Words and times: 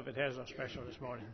Jordan 0.00 0.14
Lovett 0.14 0.34
has 0.34 0.36
a 0.38 0.46
special 0.46 0.82
this 0.84 0.98
morning. 1.00 1.26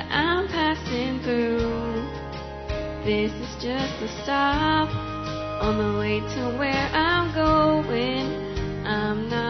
That 0.00 0.12
I'm 0.12 0.48
passing 0.48 1.20
through. 1.20 1.58
This 3.04 3.32
is 3.32 3.62
just 3.62 4.02
a 4.02 4.08
stop 4.22 4.88
on 5.62 5.76
the 5.76 5.98
way 5.98 6.20
to 6.20 6.58
where 6.58 6.88
I'm 6.92 7.34
going. 7.34 8.86
I'm 8.86 9.28
not 9.28 9.49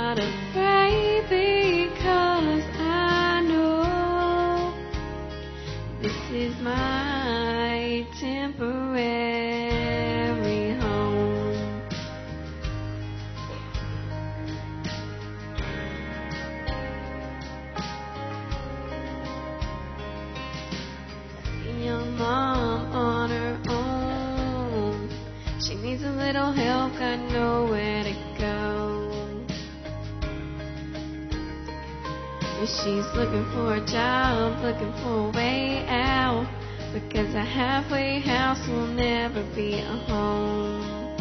she's 32.82 33.04
looking 33.14 33.44
for 33.52 33.74
a 33.74 33.86
job, 33.86 34.62
looking 34.62 34.92
for 35.02 35.28
a 35.28 35.30
way 35.32 35.84
out. 35.88 36.48
Because 36.92 37.34
a 37.34 37.44
halfway 37.44 38.20
house 38.20 38.66
will 38.66 38.86
never 38.86 39.42
be 39.54 39.74
a 39.74 39.96
home. 40.08 41.16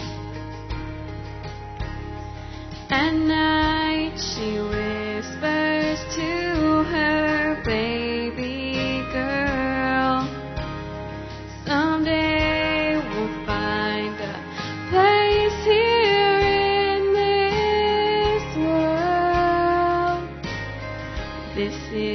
At 2.89 3.13
night 3.13 4.17
she 4.17 4.59
whispers 4.59 5.99
to 6.15 6.48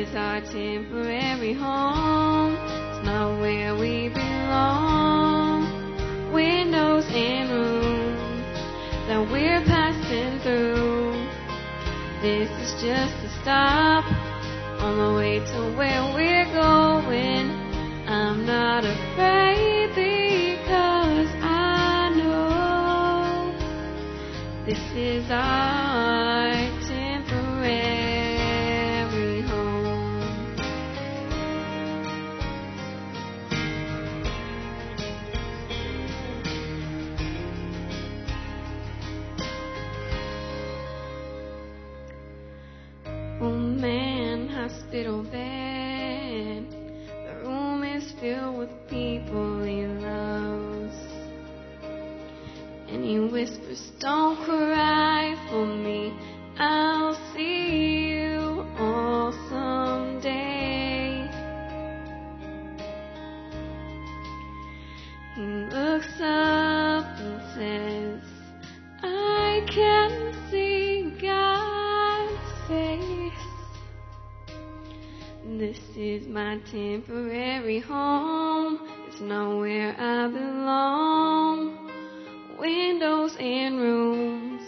is 0.04 0.14
our 0.16 0.40
temporary 0.40 1.54
home. 1.54 2.54
It's 2.54 3.06
not 3.06 3.40
where 3.40 3.74
we 3.74 4.08
belong. 4.08 5.64
Windows 6.32 7.06
and 7.10 7.50
rooms 7.50 8.44
that 9.08 9.20
we're 9.32 9.62
passing 9.64 10.40
through. 10.40 11.12
This 12.20 12.50
is 12.50 12.72
just 12.82 13.14
a 13.24 13.30
stop 13.40 14.04
on 14.82 14.98
the 14.98 15.14
way 15.16 15.38
to 15.38 15.76
where 15.76 16.04
we're 16.14 16.50
going. 16.52 17.50
I'm 18.06 18.44
not 18.44 18.84
afraid 18.84 19.88
because 19.94 21.28
I 21.40 22.10
know 22.16 23.54
this 24.66 24.82
is 24.94 25.30
our 25.30 26.53
my 76.54 76.60
temporary 76.70 77.80
home. 77.80 78.78
It's 79.08 79.20
not 79.20 79.58
where 79.58 79.94
I 79.98 80.28
belong. 80.28 81.90
Windows 82.58 83.34
and 83.40 83.80
rooms 83.80 84.62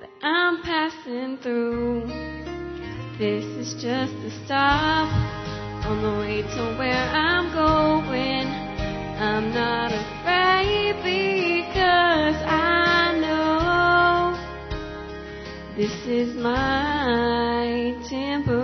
that 0.00 0.10
I'm 0.22 0.62
passing 0.62 1.36
through. 1.42 2.06
This 3.18 3.44
is 3.44 3.74
just 3.74 4.14
a 4.14 4.30
stop 4.44 5.08
on 5.84 6.02
the 6.02 6.18
way 6.20 6.42
to 6.42 6.76
where 6.78 6.92
I'm 6.92 7.52
going. 7.52 8.46
I'm 9.20 9.52
not 9.52 9.92
afraid 9.92 10.96
because 10.96 12.36
I 12.46 13.18
know 13.20 14.34
this 15.76 16.06
is 16.06 16.34
my 16.36 17.94
temporary 18.08 18.61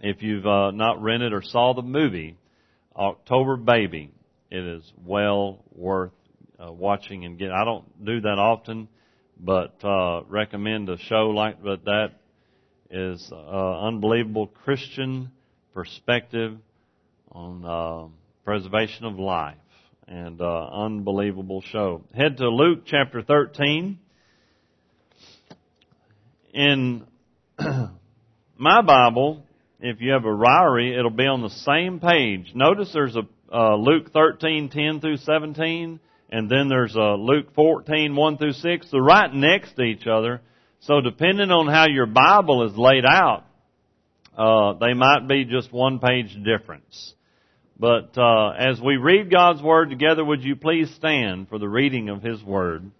If 0.01 0.23
you've 0.23 0.47
uh, 0.47 0.73
not 0.73 1.01
rented 1.01 1.33
or 1.33 1.43
saw 1.43 1.75
the 1.75 1.83
movie 1.83 2.37
October 2.97 3.57
Baby, 3.57 4.11
it 4.51 4.65
is 4.65 4.93
well 5.05 5.65
worth 5.75 6.13
uh, 6.59 6.73
watching 6.73 7.25
and 7.25 7.39
get. 7.39 7.53
I 7.53 7.65
don't 7.65 8.05
do 8.05 8.21
that 8.23 8.39
often, 8.39 8.89
but 9.39 9.83
uh, 9.85 10.23
recommend 10.25 10.89
a 10.89 10.99
show 10.99 11.31
like 11.31 11.63
that 11.63 12.11
is 12.93 13.31
uh, 13.33 13.87
unbelievable 13.87 14.47
Christian 14.47 15.31
perspective 15.73 16.59
on 17.31 17.65
uh, 17.65 18.09
preservation 18.45 19.07
of 19.07 19.19
life 19.19 19.57
and 20.07 20.41
uh, 20.41 20.69
unbelievable 20.71 21.63
show. 21.63 22.03
Head 22.15 22.37
to 22.37 22.49
Luke 22.51 22.81
chapter 22.85 23.23
13. 23.23 23.99
In 26.53 27.07
my 28.59 28.83
Bible, 28.83 29.47
if 29.81 30.03
you 30.03 30.13
have 30.13 30.27
a 30.27 30.29
Ryrie, 30.29 30.97
it'll 30.97 31.11
be 31.11 31.27
on 31.27 31.41
the 31.41 31.49
same 31.49 31.99
page. 31.99 32.53
Notice 32.55 32.91
there's 32.93 33.17
a 33.17 33.23
uh, 33.51 33.77
Luke 33.77 34.13
13, 34.13 34.69
10 34.69 35.01
through 35.01 35.17
17, 35.17 35.99
and 36.31 36.51
then 36.51 36.69
there's 36.69 36.95
a 36.95 37.17
Luke 37.19 37.55
14, 37.55 38.15
1 38.15 38.39
through 38.39 38.53
6. 38.53 38.87
They're 38.91 39.01
right 39.01 39.33
next 39.33 39.77
to 39.77 39.83
each 39.83 40.07
other. 40.07 40.43
So 40.83 41.01
depending 41.01 41.51
on 41.53 41.69
how 41.69 41.87
your 41.87 42.07
Bible 42.07 42.69
is 42.69 42.77
laid 42.77 43.05
out, 43.05 43.45
uh, 44.37 44.75
they 44.75 44.95
might 44.95 45.29
be 45.29 45.45
just 45.45 45.73
one 45.73 46.01
page 46.01 46.37
difference. 46.45 47.15
But 47.79 48.19
uh, 48.19 48.51
as 48.51 48.81
we 48.81 48.97
read 48.97 49.31
God's 49.31 49.63
Word 49.63 49.91
together, 49.91 50.25
would 50.25 50.43
you 50.43 50.57
please 50.57 50.93
stand 50.97 51.49
for 51.49 51.59
the 51.59 51.69
reading 51.69 52.09
of 52.09 52.23
His 52.23 52.43
Word? 52.43 52.91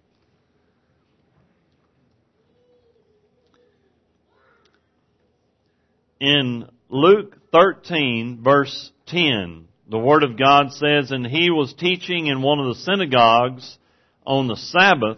In 6.21 6.69
Luke 6.87 7.35
13, 7.51 8.39
verse 8.41 8.91
10, 9.07 9.67
the 9.89 9.99
Word 9.99 10.23
of 10.23 10.39
God 10.39 10.71
says, 10.71 11.11
And 11.11 11.27
he 11.27 11.49
was 11.49 11.73
teaching 11.73 12.27
in 12.27 12.41
one 12.41 12.61
of 12.61 12.67
the 12.67 12.81
synagogues 12.81 13.77
on 14.25 14.47
the 14.47 14.55
Sabbath, 14.55 15.17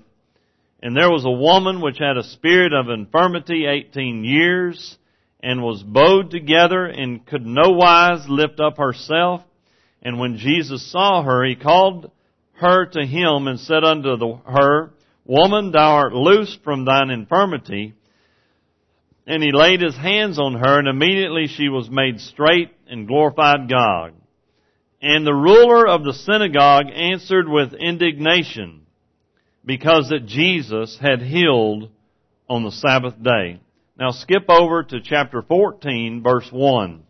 and 0.86 0.96
there 0.96 1.10
was 1.10 1.26
a 1.26 1.32
woman 1.32 1.82
which 1.82 1.98
had 1.98 2.16
a 2.16 2.22
spirit 2.22 2.72
of 2.72 2.92
infirmity 2.92 3.66
eighteen 3.66 4.24
years, 4.24 5.00
and 5.40 5.64
was 5.64 5.82
bowed 5.82 6.30
together, 6.30 6.86
and 6.86 7.26
could 7.26 7.44
no 7.44 7.72
wise 7.72 8.30
lift 8.30 8.60
up 8.60 8.78
herself. 8.78 9.42
And 10.04 10.20
when 10.20 10.38
Jesus 10.38 10.92
saw 10.92 11.24
her, 11.24 11.44
he 11.44 11.56
called 11.56 12.12
her 12.58 12.86
to 12.86 13.04
him 13.04 13.48
and 13.48 13.60
said 13.60 13.84
unto 13.84 14.16
the, 14.16 14.40
her, 14.46 14.92
Woman, 15.26 15.72
thou 15.72 15.96
art 15.96 16.14
loosed 16.14 16.64
from 16.64 16.86
thine 16.86 17.10
infirmity. 17.10 17.96
And 19.26 19.42
he 19.42 19.52
laid 19.52 19.82
his 19.82 19.96
hands 19.96 20.38
on 20.38 20.54
her, 20.54 20.78
and 20.78 20.88
immediately 20.88 21.48
she 21.48 21.68
was 21.68 21.90
made 21.90 22.20
straight 22.20 22.70
and 22.88 23.08
glorified 23.08 23.68
God. 23.68 24.14
And 25.02 25.26
the 25.26 25.34
ruler 25.34 25.88
of 25.88 26.04
the 26.04 26.14
synagogue 26.14 26.92
answered 26.94 27.50
with 27.50 27.74
indignation 27.74 28.85
because 29.66 30.10
that 30.10 30.26
Jesus 30.26 30.98
had 31.02 31.22
healed 31.22 31.90
on 32.48 32.64
the 32.64 32.72
Sabbath 32.72 33.22
day. 33.22 33.60
Now 33.98 34.12
skip 34.12 34.50
over 34.50 34.84
to 34.84 35.02
chapter 35.02 35.42
14 35.42 36.22
verse 36.24 36.48
1. 36.52 37.04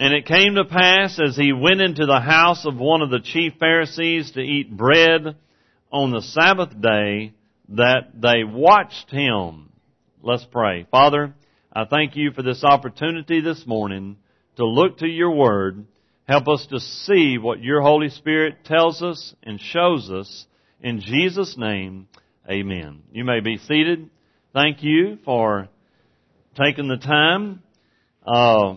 And 0.00 0.14
it 0.14 0.26
came 0.26 0.54
to 0.54 0.64
pass 0.64 1.18
as 1.20 1.36
he 1.36 1.52
went 1.52 1.80
into 1.80 2.06
the 2.06 2.20
house 2.20 2.64
of 2.64 2.76
one 2.76 3.02
of 3.02 3.10
the 3.10 3.20
chief 3.20 3.54
Pharisees 3.58 4.32
to 4.32 4.40
eat 4.40 4.76
bread 4.76 5.36
on 5.90 6.10
the 6.10 6.22
Sabbath 6.22 6.80
day 6.80 7.32
that 7.70 8.12
they 8.14 8.44
watched 8.44 9.10
him. 9.10 9.70
Let's 10.22 10.44
pray. 10.44 10.86
Father, 10.90 11.34
I 11.72 11.84
thank 11.84 12.16
you 12.16 12.30
for 12.30 12.42
this 12.42 12.62
opportunity 12.64 13.40
this 13.40 13.66
morning 13.66 14.16
to 14.56 14.64
look 14.64 14.98
to 14.98 15.06
your 15.06 15.32
word 15.32 15.84
Help 16.28 16.46
us 16.46 16.66
to 16.66 16.78
see 16.78 17.38
what 17.38 17.62
your 17.62 17.80
Holy 17.80 18.10
Spirit 18.10 18.62
tells 18.62 19.02
us 19.02 19.34
and 19.42 19.58
shows 19.58 20.10
us. 20.10 20.46
In 20.82 21.00
Jesus' 21.00 21.56
name, 21.56 22.06
amen. 22.46 23.00
You 23.12 23.24
may 23.24 23.40
be 23.40 23.56
seated. 23.56 24.10
Thank 24.52 24.82
you 24.82 25.16
for 25.24 25.68
taking 26.54 26.86
the 26.86 26.98
time. 26.98 27.62
Uh, 28.26 28.76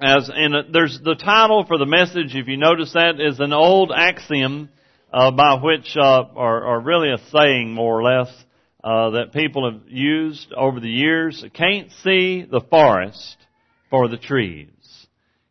as 0.00 0.30
and 0.34 0.56
uh, 0.56 0.62
there's 0.72 0.98
the 1.04 1.16
title 1.16 1.66
for 1.66 1.76
the 1.76 1.84
message. 1.84 2.34
If 2.34 2.48
you 2.48 2.56
notice 2.56 2.94
that 2.94 3.20
is 3.20 3.38
an 3.38 3.52
old 3.52 3.92
axiom 3.94 4.70
uh, 5.12 5.32
by 5.32 5.60
which, 5.62 5.98
uh, 6.00 6.24
or, 6.34 6.64
or, 6.64 6.80
really 6.80 7.10
a 7.10 7.18
saying 7.30 7.74
more 7.74 8.00
or 8.00 8.02
less, 8.02 8.34
uh, 8.82 9.10
that 9.10 9.34
people 9.34 9.70
have 9.70 9.82
used 9.86 10.50
over 10.54 10.80
the 10.80 10.88
years. 10.88 11.44
Can't 11.52 11.90
see 12.02 12.46
the 12.50 12.62
forest 12.70 13.36
for 13.90 14.08
the 14.08 14.16
trees 14.16 14.70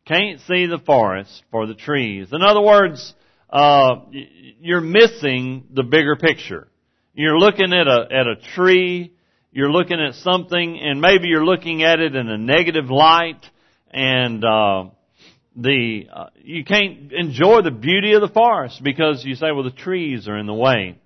can't 0.06 0.40
see 0.42 0.68
the 0.68 0.80
forest 0.86 1.44
for 1.52 1.66
the 1.66 1.74
trees. 1.74 2.30
In 2.32 2.42
other 2.42 2.62
words, 2.62 3.14
uh, 3.50 4.06
you're 4.62 4.82
missing 4.82 5.66
the 5.74 5.84
bigger 5.84 6.16
picture. 6.16 6.68
You're 7.14 7.40
looking 7.40 7.74
at 7.74 7.88
a 7.88 8.08
at 8.12 8.28
a 8.28 8.36
tree, 8.56 9.14
you're 9.52 9.72
looking 9.72 10.00
at 10.00 10.16
something, 10.16 10.80
and 10.80 11.00
maybe 11.00 11.28
you're 11.28 11.46
looking 11.46 11.84
at 11.84 12.00
it 12.00 12.16
in 12.16 12.28
a 12.28 12.38
negative 12.38 12.90
light, 12.90 13.44
and 13.90 14.44
uh, 14.44 14.86
the 15.56 16.08
uh, 16.12 16.26
you 16.42 16.66
can't 16.66 17.14
enjoy 17.14 17.62
the 17.62 17.72
beauty 17.72 18.14
of 18.14 18.22
the 18.22 18.28
forest 18.28 18.82
because 18.84 19.24
you 19.24 19.36
say, 19.36 19.48
well, 19.54 19.64
the 19.64 19.72
trees 19.72 20.28
are 20.28 20.38
in 20.38 20.46
the 20.46 20.54
way. 20.54 20.98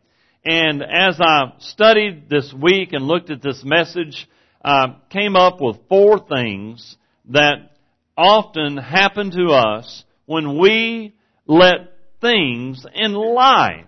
And 0.44 0.82
as 0.82 1.20
I 1.22 1.54
studied 1.60 2.30
this 2.30 2.52
week 2.54 2.94
and 2.94 3.06
looked 3.06 3.30
at 3.30 3.42
this 3.42 3.62
message, 3.64 4.28
I 4.64 4.96
came 5.10 5.36
up 5.36 5.62
with 5.62 5.78
four 5.88 6.18
things 6.18 6.96
that 7.30 7.70
often 8.20 8.76
happen 8.76 9.32
to 9.32 9.54
us 9.54 10.04
when 10.26 10.60
we 10.60 11.16
let 11.48 11.94
things 12.20 12.86
in 12.94 13.14
life 13.14 13.86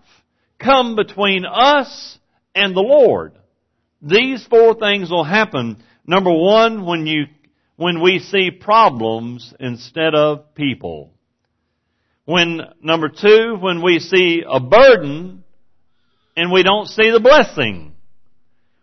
come 0.57 0.95
between 0.95 1.43
us 1.45 2.17
and 2.55 2.73
the 2.75 2.81
Lord. 2.81 3.33
These 4.01 4.47
four 4.47 4.75
things 4.75 5.11
will 5.11 5.25
happen. 5.25 5.83
Number 6.07 6.31
one, 6.31 6.85
when 6.85 7.05
you, 7.05 7.25
when 7.75 8.01
we 8.01 8.19
see 8.19 8.51
problems 8.51 9.53
instead 9.59 10.15
of 10.15 10.55
people. 10.55 11.11
When, 12.23 12.61
number 12.81 13.09
two, 13.09 13.57
when 13.59 13.83
we 13.83 13.99
see 13.99 14.43
a 14.49 14.61
burden 14.61 15.43
and 16.37 16.51
we 16.53 16.63
don't 16.63 16.87
see 16.87 17.11
the 17.11 17.19
blessing. 17.19 17.93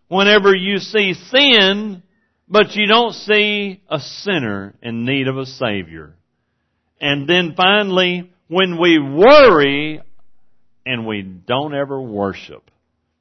Whenever 0.09 0.55
you 0.55 0.77
see 0.77 1.13
sin 1.13 2.03
but 2.49 2.75
you 2.75 2.87
don't 2.87 3.13
see 3.13 3.81
a 3.89 3.99
sinner 3.99 4.73
in 4.81 5.05
need 5.05 5.27
of 5.27 5.37
a 5.37 5.45
Savior. 5.45 6.15
And 6.99 7.27
then 7.29 7.53
finally, 7.55 8.31
when 8.47 8.79
we 8.79 8.99
worry 8.99 10.01
and 10.85 11.05
we 11.05 11.21
don't 11.21 11.75
ever 11.75 12.01
worship. 12.01 12.63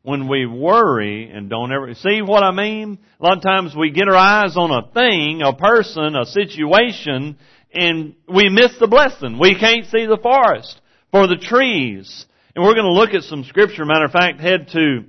When 0.03 0.27
we 0.27 0.47
worry 0.47 1.31
and 1.31 1.51
don't 1.51 1.71
ever, 1.71 1.93
see 1.93 2.23
what 2.23 2.43
I 2.43 2.51
mean? 2.51 2.99
A 3.21 3.23
lot 3.23 3.37
of 3.37 3.43
times 3.43 3.77
we 3.77 3.91
get 3.91 4.09
our 4.09 4.17
eyes 4.17 4.57
on 4.57 4.71
a 4.71 4.91
thing, 4.91 5.43
a 5.43 5.53
person, 5.53 6.17
a 6.17 6.25
situation, 6.25 7.37
and 7.75 8.15
we 8.27 8.49
miss 8.49 8.79
the 8.79 8.87
blessing. 8.87 9.39
We 9.39 9.59
can't 9.59 9.85
see 9.85 10.07
the 10.07 10.19
forest 10.23 10.81
for 11.11 11.27
the 11.27 11.37
trees. 11.37 12.25
And 12.55 12.65
we're 12.65 12.75
going 12.75 12.87
to 12.87 12.93
look 12.93 13.11
at 13.11 13.25
some 13.25 13.45
scripture. 13.45 13.85
Matter 13.85 14.07
of 14.07 14.13
fact, 14.13 14.41
head 14.41 14.69
to, 14.73 15.05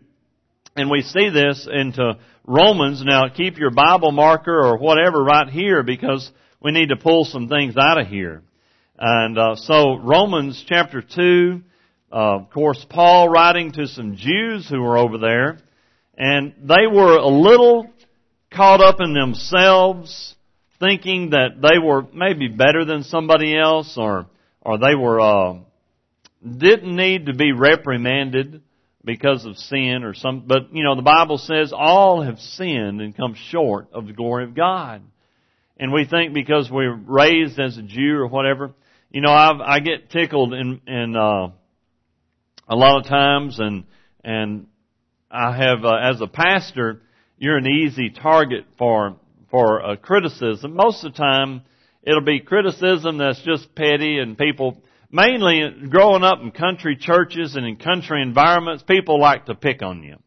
and 0.75 0.91
we 0.91 1.01
see 1.01 1.29
this 1.29 1.65
into 1.71 2.17
Romans. 2.49 3.03
Now 3.05 3.29
keep 3.29 3.59
your 3.59 3.69
Bible 3.69 4.11
marker 4.11 4.59
or 4.59 4.79
whatever 4.79 5.23
right 5.23 5.47
here 5.47 5.83
because 5.83 6.31
we 6.59 6.71
need 6.71 6.89
to 6.89 6.95
pull 6.95 7.23
some 7.23 7.47
things 7.47 7.75
out 7.77 8.01
of 8.01 8.07
here. 8.07 8.41
And 8.97 9.37
uh, 9.37 9.55
so 9.55 9.97
Romans 9.97 10.65
chapter 10.67 11.03
2, 11.03 11.61
uh, 12.11 12.15
of 12.15 12.49
course 12.49 12.83
Paul 12.89 13.29
writing 13.29 13.71
to 13.73 13.85
some 13.85 14.15
Jews 14.15 14.67
who 14.67 14.81
were 14.81 14.97
over 14.97 15.19
there 15.19 15.59
and 16.17 16.55
they 16.63 16.87
were 16.91 17.17
a 17.17 17.27
little 17.27 17.87
caught 18.51 18.81
up 18.81 18.99
in 18.99 19.13
themselves 19.13 20.33
thinking 20.79 21.29
that 21.29 21.61
they 21.61 21.77
were 21.77 22.07
maybe 22.15 22.47
better 22.47 22.83
than 22.83 23.03
somebody 23.03 23.55
else 23.55 23.93
or 23.95 24.25
or 24.61 24.79
they 24.79 24.95
were 24.95 25.21
uh, 25.21 25.59
didn't 26.41 26.95
need 26.95 27.27
to 27.27 27.35
be 27.35 27.51
reprimanded 27.51 28.63
because 29.03 29.45
of 29.45 29.57
sin 29.57 30.03
or 30.03 30.13
some, 30.13 30.43
but 30.45 30.73
you 30.73 30.83
know, 30.83 30.95
the 30.95 31.01
Bible 31.01 31.37
says 31.37 31.71
all 31.75 32.21
have 32.21 32.39
sinned 32.39 33.01
and 33.01 33.15
come 33.15 33.35
short 33.49 33.87
of 33.93 34.07
the 34.07 34.13
glory 34.13 34.43
of 34.43 34.53
God. 34.53 35.01
And 35.77 35.93
we 35.93 36.05
think 36.05 36.33
because 36.33 36.69
we're 36.69 36.93
raised 36.93 37.59
as 37.59 37.77
a 37.77 37.81
Jew 37.81 38.17
or 38.17 38.27
whatever, 38.27 38.71
you 39.09 39.21
know, 39.21 39.31
I've, 39.31 39.61
I 39.61 39.79
get 39.79 40.09
tickled 40.09 40.53
in, 40.53 40.81
in, 40.85 41.15
uh, 41.15 41.51
a 42.67 42.75
lot 42.75 42.99
of 42.99 43.07
times 43.07 43.59
and, 43.59 43.85
and 44.23 44.67
I 45.31 45.55
have, 45.55 45.85
uh, 45.85 45.95
as 45.95 46.21
a 46.21 46.27
pastor, 46.27 47.01
you're 47.37 47.57
an 47.57 47.67
easy 47.67 48.09
target 48.09 48.65
for, 48.77 49.15
for 49.49 49.79
a 49.79 49.95
criticism. 49.95 50.75
Most 50.75 51.05
of 51.05 51.13
the 51.13 51.17
time, 51.17 51.61
it'll 52.03 52.21
be 52.21 52.41
criticism 52.41 53.17
that's 53.17 53.41
just 53.43 53.73
petty 53.73 54.19
and 54.19 54.37
people 54.37 54.81
mainly 55.11 55.87
growing 55.89 56.23
up 56.23 56.39
in 56.41 56.51
country 56.51 56.95
churches 56.95 57.55
and 57.55 57.65
in 57.65 57.77
country 57.77 58.21
environments, 58.21 58.83
people 58.83 59.19
like 59.19 59.45
to 59.45 59.55
pick 59.55 59.81
on 59.81 60.03
you. 60.03 60.17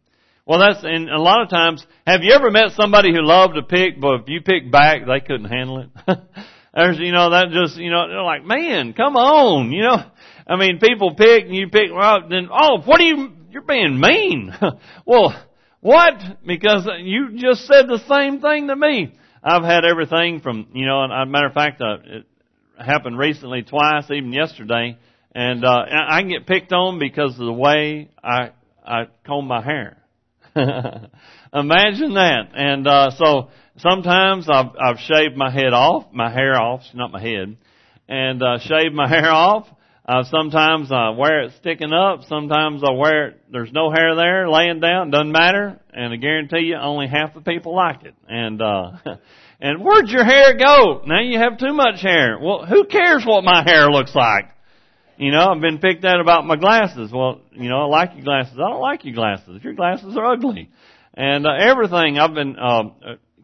Well, 0.45 0.59
that's, 0.59 0.85
and 0.85 1.09
a 1.09 1.21
lot 1.21 1.43
of 1.43 1.51
times, 1.51 1.87
have 2.07 2.23
you 2.23 2.33
ever 2.33 2.51
met 2.51 2.73
somebody 2.73 3.12
who 3.12 3.23
loved 3.23 3.55
to 3.55 3.62
pick, 3.62 4.01
but 4.01 4.23
if 4.23 4.29
you 4.29 4.41
pick 4.41 4.73
back, 4.73 5.03
they 5.07 5.21
couldn't 5.21 5.51
handle 5.51 5.79
it? 5.79 5.89
There's, 6.75 6.99
you 6.99 7.12
know, 7.12 7.31
that 7.31 7.51
just, 7.53 7.77
you 7.77 7.91
know, 7.91 8.09
they're 8.09 8.23
like, 8.23 8.45
man, 8.45 8.93
come 8.95 9.15
on, 9.15 9.71
you 9.71 9.83
know. 9.83 10.03
I 10.47 10.57
mean, 10.57 10.79
people 10.79 11.15
pick 11.15 11.45
and 11.45 11.55
you 11.55 11.69
pick, 11.69 11.91
well, 11.95 12.29
then, 12.29 12.49
oh, 12.51 12.81
what 12.85 13.01
are 13.01 13.05
you, 13.05 13.33
you're 13.51 13.62
being 13.62 14.01
mean. 14.01 14.53
well, 15.07 15.35
what? 15.81 16.15
Because 16.45 16.89
you 17.01 17.37
just 17.37 17.67
said 17.67 17.87
the 17.89 18.03
same 18.09 18.41
thing 18.41 18.69
to 18.69 18.75
me. 18.77 19.15
I've 19.45 19.65
had 19.65 19.85
everything 19.85 20.41
from, 20.41 20.69
you 20.73 20.87
know, 20.87 21.05
and 21.05 21.12
a 21.12 21.27
matter 21.27 21.49
of 21.49 21.53
fact, 21.53 21.81
uh, 21.81 21.97
it, 22.05 22.27
happened 22.79 23.19
recently 23.19 23.62
twice, 23.62 24.11
even 24.11 24.33
yesterday, 24.33 24.99
and 25.35 25.64
uh, 25.64 25.85
I 25.91 26.21
can 26.21 26.31
get 26.31 26.47
picked 26.47 26.73
on 26.73 26.99
because 26.99 27.33
of 27.33 27.47
the 27.47 27.52
way 27.52 28.11
I 28.23 28.50
I 28.85 29.05
comb 29.26 29.47
my 29.47 29.62
hair. 29.62 29.97
Imagine 30.55 32.14
that. 32.14 32.50
And 32.55 32.87
uh, 32.87 33.11
so 33.17 33.49
sometimes 33.79 34.49
I've 34.50 34.73
I've 34.79 34.99
shaved 34.99 35.37
my 35.37 35.50
head 35.50 35.73
off, 35.73 36.12
my 36.12 36.31
hair 36.31 36.55
off, 36.61 36.83
not 36.95 37.11
my 37.11 37.21
head, 37.21 37.57
and 38.09 38.43
uh, 38.43 38.59
shaved 38.59 38.95
my 38.95 39.09
hair 39.09 39.31
off. 39.31 39.67
Uh, 40.05 40.25
sometimes 40.25 40.91
I 40.91 41.11
wear 41.11 41.43
it 41.45 41.52
sticking 41.61 41.93
up. 41.93 42.25
Sometimes 42.29 42.83
I 42.83 42.91
wear 42.93 43.29
it. 43.29 43.41
There's 43.52 43.71
no 43.73 43.91
hair 43.93 44.17
there, 44.17 44.49
laying 44.49 44.81
down. 44.81 45.11
Doesn't 45.11 45.31
matter. 45.31 45.79
And 45.93 46.12
I 46.12 46.17
guarantee 46.17 46.67
you, 46.67 46.76
only 46.76 47.07
half 47.07 47.35
the 47.35 47.41
people 47.41 47.76
like 47.76 48.02
it. 48.02 48.14
And 48.26 48.61
uh, 48.61 48.91
and 49.62 49.85
where'd 49.85 50.09
your 50.09 50.25
hair 50.25 50.57
go? 50.59 51.02
Now 51.07 51.21
you 51.21 51.38
have 51.38 51.57
too 51.57 51.73
much 51.73 52.02
hair. 52.02 52.37
Well, 52.42 52.66
who 52.66 52.85
cares 52.85 53.25
what 53.25 53.45
my 53.45 53.62
hair 53.64 53.88
looks 53.90 54.12
like? 54.12 54.47
You 55.16 55.31
know, 55.31 55.52
I've 55.52 55.61
been 55.61 55.78
picked 55.78 56.04
at 56.04 56.19
about 56.19 56.45
my 56.45 56.57
glasses. 56.57 57.12
Well, 57.12 57.42
you 57.52 57.69
know, 57.69 57.83
I 57.83 57.85
like 57.85 58.16
your 58.16 58.25
glasses. 58.25 58.54
I 58.57 58.69
don't 58.69 58.81
like 58.81 59.04
your 59.04 59.14
glasses. 59.14 59.62
Your 59.62 59.75
glasses 59.75 60.16
are 60.16 60.33
ugly. 60.33 60.69
And 61.14 61.47
uh, 61.47 61.50
everything 61.57 62.19
I've 62.19 62.35
been 62.35 62.57
uh, 62.59 62.83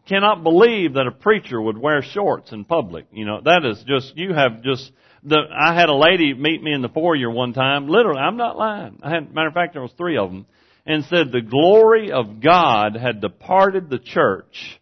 cannot 0.09 0.43
believe 0.43 0.95
that 0.95 1.07
a 1.07 1.11
preacher 1.11 1.61
would 1.61 1.77
wear 1.77 2.01
shorts 2.01 2.51
in 2.51 2.65
public. 2.65 3.05
You 3.13 3.25
know, 3.25 3.39
that 3.45 3.63
is 3.63 3.81
just 3.87 4.17
you 4.17 4.33
have 4.33 4.61
just 4.61 4.91
the 5.23 5.37
I 5.57 5.73
had 5.73 5.87
a 5.87 5.95
lady 5.95 6.33
meet 6.33 6.61
me 6.61 6.73
in 6.73 6.81
the 6.81 6.89
foyer 6.89 7.31
one 7.31 7.53
time. 7.53 7.87
Literally, 7.87 8.19
I'm 8.19 8.35
not 8.35 8.57
lying. 8.57 8.99
I 9.03 9.11
had 9.11 9.33
matter 9.33 9.47
of 9.47 9.53
fact 9.53 9.71
there 9.71 9.81
was 9.81 9.93
three 9.93 10.17
of 10.17 10.31
them, 10.31 10.47
and 10.85 11.05
said 11.05 11.31
the 11.31 11.39
glory 11.39 12.11
of 12.11 12.41
God 12.41 12.97
had 12.97 13.21
departed 13.21 13.89
the 13.89 13.99
church 13.99 14.78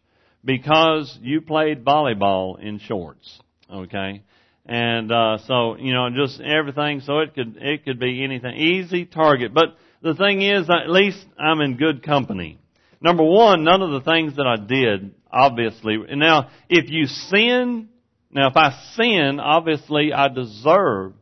because 0.48 1.20
you 1.22 1.42
played 1.42 1.84
volleyball 1.84 2.60
in 2.60 2.80
shorts. 2.80 3.39
Okay. 3.72 4.24
And 4.66 5.12
uh 5.12 5.38
so, 5.46 5.75
you 5.75 5.94
know, 5.94 6.10
just 6.10 6.42
everything 6.42 7.01
so 7.01 7.20
it 7.20 7.36
could 7.36 7.58
it 7.60 7.84
could 7.86 8.00
be 8.00 8.24
anything. 8.24 8.56
Easy 8.56 9.06
target. 9.06 9.54
But 9.54 9.77
the 10.01 10.16
thing 10.16 10.42
is 10.42 10.70
at 10.70 10.89
least 10.89 11.24
I'm 11.38 11.62
in 11.62 11.75
good 11.75 12.01
company. 12.01 12.58
Number 13.01 13.24
one, 13.24 13.63
none 13.63 13.82
of 13.82 13.92
the 13.92 14.01
things 14.01 14.38
that 14.38 14.48
I 14.48 14.56
did, 14.56 15.13
obviously. 15.32 15.98
Now, 16.16 16.50
if 16.70 16.89
you 16.89 17.06
sin, 17.06 17.89
now 18.32 18.48
if 18.48 18.58
I 18.58 18.72
sin, 18.96 19.39
obviously 19.39 20.13
I 20.13 20.30
deserve 20.30 21.13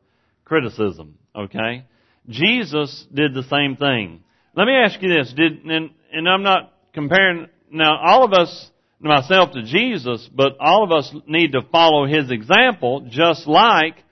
criticism. 0.45 1.17
Okay? 1.35 1.85
Jesus 2.29 3.05
did 3.13 3.33
the 3.33 3.43
same 3.43 3.75
thing. 3.75 4.23
Let 4.55 4.65
me 4.67 4.73
ask 4.73 5.01
you 5.01 5.09
this, 5.09 5.33
did, 5.35 5.65
and, 5.65 5.89
and 6.13 6.29
I'm 6.29 6.43
not 6.43 6.71
comparing, 6.93 7.47
now 7.69 7.97
all 8.01 8.23
of 8.23 8.31
us, 8.31 8.71
myself 8.99 9.51
to 9.53 9.63
Jesus, 9.63 10.27
but 10.33 10.57
all 10.59 10.83
of 10.83 10.91
us 10.91 11.13
need 11.27 11.51
to 11.53 11.61
follow 11.71 12.05
His 12.05 12.31
example, 12.31 13.07
just 13.09 13.47
like 13.47 14.03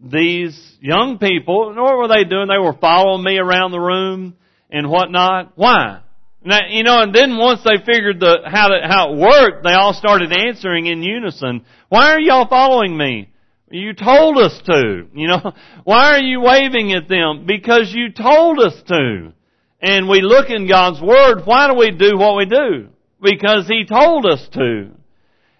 these 0.00 0.76
young 0.80 1.18
people, 1.18 1.70
and 1.70 1.80
what 1.80 1.96
were 1.96 2.08
they 2.08 2.24
doing? 2.24 2.48
They 2.48 2.58
were 2.58 2.76
following 2.78 3.24
me 3.24 3.38
around 3.38 3.70
the 3.70 3.80
room 3.80 4.34
and 4.70 4.90
whatnot. 4.90 5.52
Why? 5.56 6.00
Now, 6.44 6.58
you 6.68 6.82
know, 6.82 7.00
and 7.00 7.14
then 7.14 7.38
once 7.38 7.60
they 7.64 7.78
figured 7.84 8.20
the, 8.20 8.40
how 8.44 8.68
to, 8.68 8.80
how 8.86 9.12
it 9.12 9.18
worked, 9.18 9.64
they 9.64 9.72
all 9.72 9.94
started 9.94 10.30
answering 10.30 10.86
in 10.86 11.02
unison. 11.02 11.64
Why 11.88 12.12
are 12.12 12.20
y'all 12.20 12.48
following 12.48 12.96
me? 12.96 13.30
You 13.70 13.94
told 13.94 14.36
us 14.36 14.60
to. 14.66 15.08
You 15.14 15.28
know, 15.28 15.52
why 15.84 16.12
are 16.12 16.22
you 16.22 16.40
waving 16.42 16.92
at 16.92 17.08
them? 17.08 17.46
Because 17.46 17.92
you 17.94 18.12
told 18.12 18.60
us 18.60 18.74
to. 18.88 19.32
And 19.80 20.08
we 20.08 20.20
look 20.20 20.50
in 20.50 20.68
God's 20.68 21.00
Word, 21.00 21.42
why 21.44 21.68
do 21.68 21.78
we 21.78 21.90
do 21.90 22.16
what 22.18 22.36
we 22.36 22.46
do? 22.46 22.88
Because 23.24 23.66
He 23.66 23.86
told 23.86 24.26
us 24.26 24.46
to. 24.52 24.90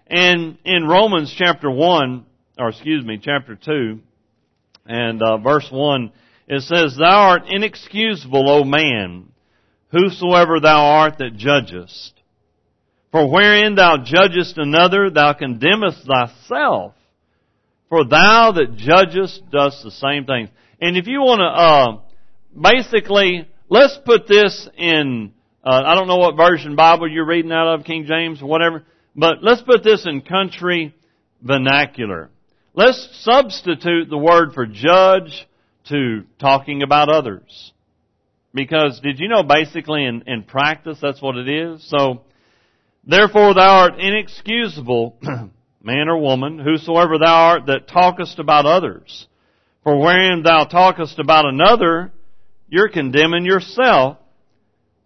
And 0.07 0.59
in 0.63 0.87
Romans 0.87 1.33
chapter 1.35 1.69
1, 1.69 2.25
or 2.59 2.69
excuse 2.69 3.03
me, 3.03 3.19
chapter 3.21 3.55
2, 3.55 3.99
and 4.85 5.21
uh, 5.21 5.37
verse 5.37 5.67
1, 5.71 6.11
it 6.47 6.61
says, 6.61 6.95
Thou 6.95 7.29
art 7.29 7.43
inexcusable, 7.49 8.47
O 8.47 8.63
man, 8.63 9.29
whosoever 9.91 10.59
thou 10.59 10.85
art 10.85 11.17
that 11.17 11.35
judgest. 11.35 12.13
For 13.11 13.31
wherein 13.31 13.75
thou 13.75 13.97
judgest 14.03 14.57
another, 14.57 15.09
thou 15.09 15.33
condemnest 15.33 16.05
thyself. 16.05 16.93
For 17.89 18.05
thou 18.05 18.51
that 18.51 18.75
judgest 18.75 19.49
dost 19.49 19.83
the 19.83 19.91
same 19.91 20.25
things. 20.25 20.49
And 20.79 20.97
if 20.97 21.07
you 21.07 21.21
want 21.21 21.39
to, 21.39 22.61
uh, 22.61 22.71
basically, 22.73 23.47
let's 23.69 23.97
put 24.05 24.27
this 24.27 24.67
in, 24.77 25.31
uh, 25.65 25.81
I 25.83 25.95
don't 25.95 26.07
know 26.07 26.17
what 26.17 26.37
version 26.37 26.75
Bible 26.75 27.09
you're 27.09 27.25
reading 27.25 27.51
out 27.51 27.73
of, 27.73 27.85
King 27.85 28.05
James 28.05 28.41
or 28.41 28.45
whatever, 28.45 28.83
but 29.15 29.41
let's 29.41 29.63
put 29.63 29.83
this 29.83 30.05
in 30.05 30.21
country 30.21 30.93
vernacular. 31.41 32.29
Let's 32.75 33.09
substitute 33.23 34.09
the 34.09 34.17
word 34.17 34.53
for 34.53 34.65
judge 34.65 35.47
to 35.89 36.23
talking 36.39 36.83
about 36.83 37.09
others. 37.09 37.71
Because 38.53 38.99
did 38.99 39.19
you 39.19 39.27
know 39.27 39.43
basically 39.43 40.05
in, 40.05 40.23
in 40.27 40.43
practice 40.43 40.99
that's 41.01 41.21
what 41.21 41.35
it 41.35 41.49
is? 41.49 41.87
So, 41.89 42.21
therefore 43.03 43.53
thou 43.53 43.79
art 43.83 43.99
inexcusable, 43.99 45.17
man 45.83 46.09
or 46.09 46.19
woman, 46.19 46.59
whosoever 46.59 47.17
thou 47.17 47.47
art 47.47 47.65
that 47.67 47.87
talkest 47.87 48.39
about 48.39 48.65
others. 48.65 49.27
For 49.83 49.99
wherein 49.99 50.43
thou 50.43 50.65
talkest 50.65 51.19
about 51.19 51.45
another, 51.45 52.11
you're 52.69 52.89
condemning 52.89 53.45
yourself. 53.45 54.17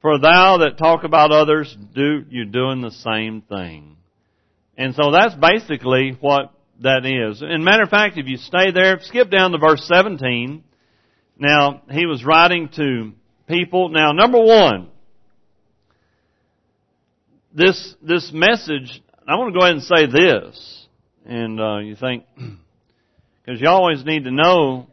For 0.02 0.20
thou 0.20 0.60
that 0.60 0.78
talk 0.78 1.04
about 1.04 1.32
others, 1.32 1.76
do, 1.94 2.24
you're 2.30 2.46
doing 2.46 2.82
the 2.82 2.92
same 2.92 3.42
thing. 3.42 3.98
And 4.78 4.96
so 4.96 5.12
that's 5.12 5.36
basically 5.36 6.18
what 6.22 6.54
that 6.82 7.06
is. 7.06 7.42
And 7.42 7.66
matter 7.66 7.84
of 7.84 7.90
fact, 7.90 8.18
if 8.18 8.28
you 8.28 8.38
stay 8.38 8.72
there, 8.72 8.98
skip 9.02 9.30
down 9.30 9.52
to 9.52 9.58
verse 9.58 9.86
17. 9.86 10.64
Now, 11.38 11.82
he 11.92 12.06
was 12.06 12.24
writing 12.24 12.70
to 12.76 13.12
people. 13.48 13.90
Now, 13.90 14.14
number 14.14 14.40
one, 14.40 14.90
this 17.54 17.96
this 18.02 18.32
message. 18.34 19.02
I 19.28 19.36
want 19.36 19.54
to 19.54 19.60
go 19.60 19.66
ahead 19.66 19.76
and 19.76 19.84
say 19.84 20.06
this, 20.06 20.88
and 21.26 21.60
uh, 21.60 21.78
you 21.80 21.96
think 21.96 22.26
because 22.36 23.62
you 23.62 23.68
always 23.68 24.06
need 24.06 24.24
to 24.24 24.32
know. 24.32 24.88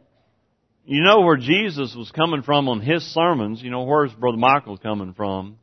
You 0.87 1.03
know 1.03 1.21
where 1.21 1.37
Jesus 1.37 1.93
was 1.95 2.09
coming 2.11 2.41
from 2.41 2.67
on 2.67 2.81
his 2.81 3.03
sermons. 3.13 3.61
You 3.61 3.69
know 3.69 3.83
where's 3.83 4.13
Brother 4.13 4.37
Michael 4.37 4.77
coming 4.77 5.13
from. 5.13 5.59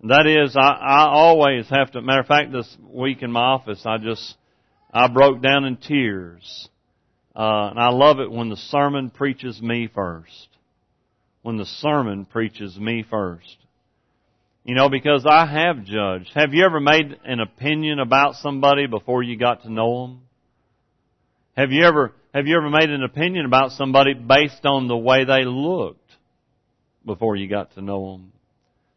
And 0.00 0.10
that 0.10 0.26
is, 0.26 0.56
I, 0.56 0.60
I 0.60 1.08
always 1.10 1.68
have 1.68 1.92
to. 1.92 2.02
Matter 2.02 2.20
of 2.20 2.26
fact, 2.26 2.52
this 2.52 2.76
week 2.82 3.22
in 3.22 3.30
my 3.30 3.40
office, 3.40 3.82
I 3.86 3.98
just 3.98 4.34
I 4.92 5.08
broke 5.08 5.42
down 5.42 5.64
in 5.64 5.76
tears, 5.76 6.68
uh, 7.36 7.68
and 7.70 7.78
I 7.78 7.90
love 7.90 8.18
it 8.18 8.32
when 8.32 8.48
the 8.48 8.56
sermon 8.56 9.10
preaches 9.10 9.60
me 9.62 9.88
first 9.94 10.48
when 11.46 11.58
the 11.58 11.64
sermon 11.64 12.24
preaches 12.24 12.76
me 12.76 13.04
first. 13.08 13.56
You 14.64 14.74
know, 14.74 14.88
because 14.88 15.24
I 15.24 15.46
have 15.46 15.84
judged. 15.84 16.32
Have 16.34 16.52
you 16.52 16.64
ever 16.64 16.80
made 16.80 17.16
an 17.24 17.38
opinion 17.38 18.00
about 18.00 18.34
somebody 18.34 18.88
before 18.88 19.22
you 19.22 19.38
got 19.38 19.62
to 19.62 19.72
know 19.72 20.08
them? 20.08 20.22
Have 21.56 21.72
you 21.72 21.84
ever, 21.84 22.12
have 22.34 22.46
you 22.46 22.54
ever 22.58 22.68
made 22.68 22.90
an 22.90 23.02
opinion 23.02 23.46
about 23.46 23.72
somebody 23.72 24.12
based 24.12 24.66
on 24.66 24.88
the 24.88 24.96
way 24.96 25.24
they 25.24 25.44
looked 25.44 26.12
before 27.06 27.34
you 27.34 27.48
got 27.48 27.72
to 27.74 27.80
know 27.80 28.12
them? 28.12 28.32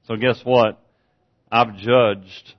So 0.08 0.18
guess 0.18 0.42
what? 0.44 0.78
I've 1.50 1.78
judged. 1.78 2.54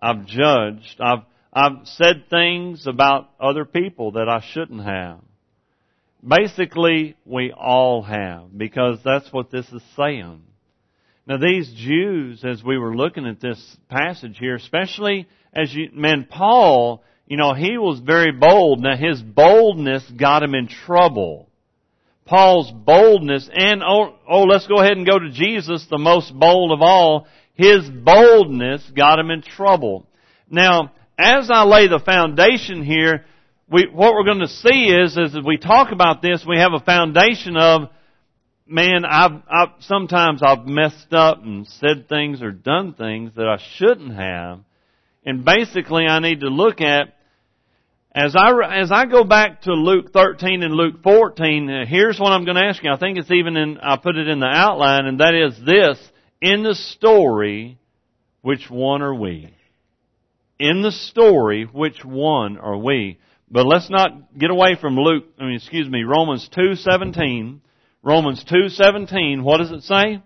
I've 0.00 0.24
judged. 0.24 1.00
I've, 1.00 1.24
I've 1.52 1.86
said 1.86 2.30
things 2.30 2.86
about 2.86 3.28
other 3.38 3.66
people 3.66 4.12
that 4.12 4.26
I 4.26 4.42
shouldn't 4.52 4.82
have. 4.84 5.18
Basically, 6.26 7.14
we 7.26 7.52
all 7.52 8.02
have, 8.02 8.56
because 8.56 9.00
that's 9.04 9.30
what 9.34 9.50
this 9.50 9.68
is 9.70 9.82
saying. 9.98 10.44
Now 11.26 11.36
these 11.36 11.70
Jews, 11.74 12.42
as 12.42 12.64
we 12.64 12.78
were 12.78 12.96
looking 12.96 13.26
at 13.26 13.42
this 13.42 13.76
passage 13.90 14.38
here, 14.38 14.54
especially 14.54 15.28
as 15.52 15.74
you, 15.74 15.90
man, 15.92 16.26
Paul, 16.30 17.02
you 17.26 17.36
know, 17.36 17.54
he 17.54 17.76
was 17.76 17.98
very 18.00 18.32
bold. 18.32 18.80
Now 18.80 18.96
his 18.96 19.20
boldness 19.20 20.04
got 20.16 20.42
him 20.42 20.54
in 20.54 20.68
trouble. 20.68 21.48
Paul's 22.24 22.72
boldness, 22.72 23.48
and 23.52 23.82
oh, 23.84 24.16
oh, 24.28 24.42
let's 24.42 24.66
go 24.66 24.80
ahead 24.80 24.96
and 24.96 25.06
go 25.06 25.18
to 25.18 25.30
Jesus, 25.30 25.86
the 25.88 25.98
most 25.98 26.36
bold 26.36 26.72
of 26.72 26.82
all. 26.82 27.28
His 27.54 27.88
boldness 27.88 28.82
got 28.94 29.18
him 29.18 29.30
in 29.30 29.42
trouble. 29.42 30.06
Now, 30.50 30.92
as 31.18 31.48
I 31.50 31.64
lay 31.64 31.86
the 31.86 32.00
foundation 32.00 32.84
here, 32.84 33.24
we, 33.70 33.86
what 33.92 34.12
we're 34.12 34.24
going 34.24 34.40
to 34.40 34.48
see 34.48 34.86
is, 34.86 35.16
as 35.16 35.36
we 35.44 35.56
talk 35.56 35.92
about 35.92 36.20
this, 36.20 36.44
we 36.46 36.58
have 36.58 36.72
a 36.72 36.84
foundation 36.84 37.56
of, 37.56 37.88
man, 38.66 39.04
I've, 39.04 39.42
I've, 39.48 39.68
sometimes 39.80 40.42
I've 40.42 40.66
messed 40.66 41.12
up 41.12 41.42
and 41.42 41.66
said 41.66 42.08
things 42.08 42.42
or 42.42 42.50
done 42.50 42.92
things 42.94 43.32
that 43.36 43.46
I 43.46 43.58
shouldn't 43.76 44.14
have. 44.14 44.60
And 45.24 45.44
basically 45.44 46.06
I 46.06 46.20
need 46.20 46.40
to 46.40 46.48
look 46.48 46.80
at, 46.80 47.15
as 48.16 48.34
I, 48.34 48.50
as 48.74 48.90
I 48.90 49.04
go 49.04 49.24
back 49.24 49.62
to 49.62 49.74
Luke 49.74 50.10
13 50.10 50.62
and 50.62 50.72
Luke 50.72 51.02
14, 51.02 51.70
uh, 51.70 51.84
here's 51.86 52.18
what 52.18 52.32
I'm 52.32 52.46
going 52.46 52.56
to 52.56 52.64
ask 52.64 52.82
you. 52.82 52.90
I 52.90 52.98
think 52.98 53.18
it's 53.18 53.30
even 53.30 53.58
in, 53.58 53.76
I 53.76 53.98
put 53.98 54.16
it 54.16 54.26
in 54.26 54.40
the 54.40 54.46
outline, 54.46 55.04
and 55.04 55.20
that 55.20 55.34
is 55.34 55.54
this. 55.62 55.98
In 56.40 56.62
the 56.62 56.74
story, 56.74 57.78
which 58.40 58.70
one 58.70 59.02
are 59.02 59.14
we? 59.14 59.54
In 60.58 60.80
the 60.80 60.92
story, 60.92 61.64
which 61.64 62.06
one 62.06 62.56
are 62.56 62.78
we? 62.78 63.18
But 63.50 63.66
let's 63.66 63.90
not 63.90 64.38
get 64.38 64.50
away 64.50 64.78
from 64.80 64.96
Luke, 64.96 65.24
I 65.38 65.44
mean, 65.44 65.56
excuse 65.56 65.88
me, 65.88 66.02
Romans 66.04 66.48
2:17. 66.56 67.60
Romans 68.02 68.42
2:17, 68.44 69.42
what 69.42 69.58
does 69.58 69.72
it 69.72 69.82
say? 69.82 70.22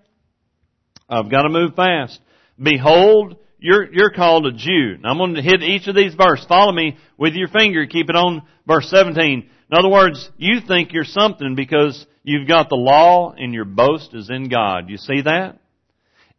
I've 1.09 1.29
got 1.29 1.43
to 1.43 1.49
move 1.49 1.75
fast. 1.75 2.21
Behold, 2.63 3.37
you're, 3.61 3.93
you're 3.93 4.11
called 4.11 4.47
a 4.47 4.53
Jew. 4.53 4.97
Now 5.01 5.11
I'm 5.11 5.19
going 5.19 5.35
to 5.35 5.43
hit 5.43 5.63
each 5.63 5.87
of 5.87 5.95
these 5.95 6.15
verses. 6.15 6.47
Follow 6.47 6.73
me 6.73 6.97
with 7.19 7.35
your 7.35 7.49
finger. 7.49 7.87
Keep 7.87 8.11
it 8.11 8.17
on 8.17 8.43
verse 8.67 8.89
17. 8.91 9.49
In 9.71 9.79
other 9.79 9.89
words, 9.89 10.29
you 10.37 10.61
think 10.67 10.93
you're 10.93 11.05
something 11.05 11.55
because 11.55 12.07
you've 12.23 12.49
got 12.49 12.69
the 12.69 12.77
law 12.77 13.33
and 13.37 13.55
your 13.55 13.65
boast 13.65 14.15
is 14.15 14.31
in 14.31 14.49
God. 14.49 14.89
You 14.89 14.97
see 14.97 15.23
that? 15.23 15.59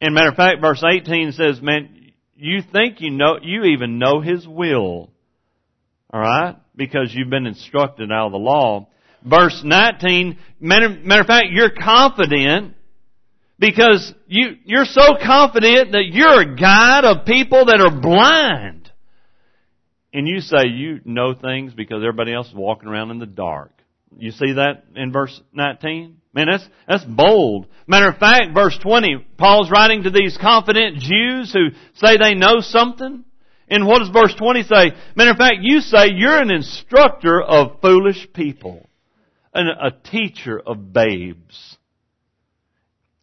And 0.01 0.15
matter 0.15 0.29
of 0.29 0.35
fact, 0.35 0.61
verse 0.61 0.83
18 0.83 1.31
says, 1.33 1.61
man, 1.61 2.11
you 2.35 2.61
think 2.71 3.01
you 3.01 3.11
know, 3.11 3.37
you 3.41 3.65
even 3.65 3.99
know 3.99 4.19
His 4.19 4.47
will. 4.47 5.11
Alright? 6.13 6.57
Because 6.75 7.13
you've 7.13 7.29
been 7.29 7.45
instructed 7.45 8.11
out 8.11 8.27
of 8.27 8.31
the 8.31 8.37
law. 8.39 8.87
Verse 9.23 9.61
19, 9.63 10.39
matter, 10.59 10.89
matter 10.89 11.21
of 11.21 11.27
fact, 11.27 11.47
you're 11.51 11.69
confident 11.69 12.73
because 13.61 14.11
you, 14.25 14.57
you're 14.65 14.85
so 14.85 15.17
confident 15.23 15.91
that 15.91 16.07
you're 16.07 16.41
a 16.41 16.55
guide 16.55 17.05
of 17.05 17.27
people 17.27 17.65
that 17.65 17.79
are 17.79 18.01
blind. 18.01 18.91
And 20.11 20.27
you 20.27 20.41
say 20.41 20.65
you 20.65 20.99
know 21.05 21.35
things 21.35 21.71
because 21.73 21.97
everybody 21.97 22.33
else 22.33 22.47
is 22.47 22.55
walking 22.55 22.89
around 22.89 23.11
in 23.11 23.19
the 23.19 23.27
dark. 23.27 23.71
You 24.17 24.31
see 24.31 24.53
that 24.53 24.85
in 24.95 25.11
verse 25.11 25.39
19? 25.53 26.17
Man, 26.33 26.47
that's, 26.49 26.67
that's 26.87 27.03
bold. 27.03 27.67
Matter 27.85 28.09
of 28.09 28.17
fact, 28.17 28.47
verse 28.53 28.77
20, 28.81 29.27
Paul's 29.37 29.69
writing 29.69 30.03
to 30.03 30.09
these 30.09 30.37
confident 30.41 30.97
Jews 30.97 31.53
who 31.53 31.69
say 31.93 32.17
they 32.17 32.33
know 32.33 32.61
something. 32.61 33.23
And 33.69 33.85
what 33.85 33.99
does 33.99 34.09
verse 34.09 34.33
20 34.33 34.63
say? 34.63 34.91
Matter 35.15 35.31
of 35.31 35.37
fact, 35.37 35.57
you 35.61 35.81
say 35.81 36.09
you're 36.15 36.41
an 36.41 36.51
instructor 36.51 37.39
of 37.39 37.79
foolish 37.79 38.27
people. 38.33 38.89
And 39.53 39.69
a 39.69 39.91
teacher 40.09 40.59
of 40.59 40.91
babes 40.91 41.77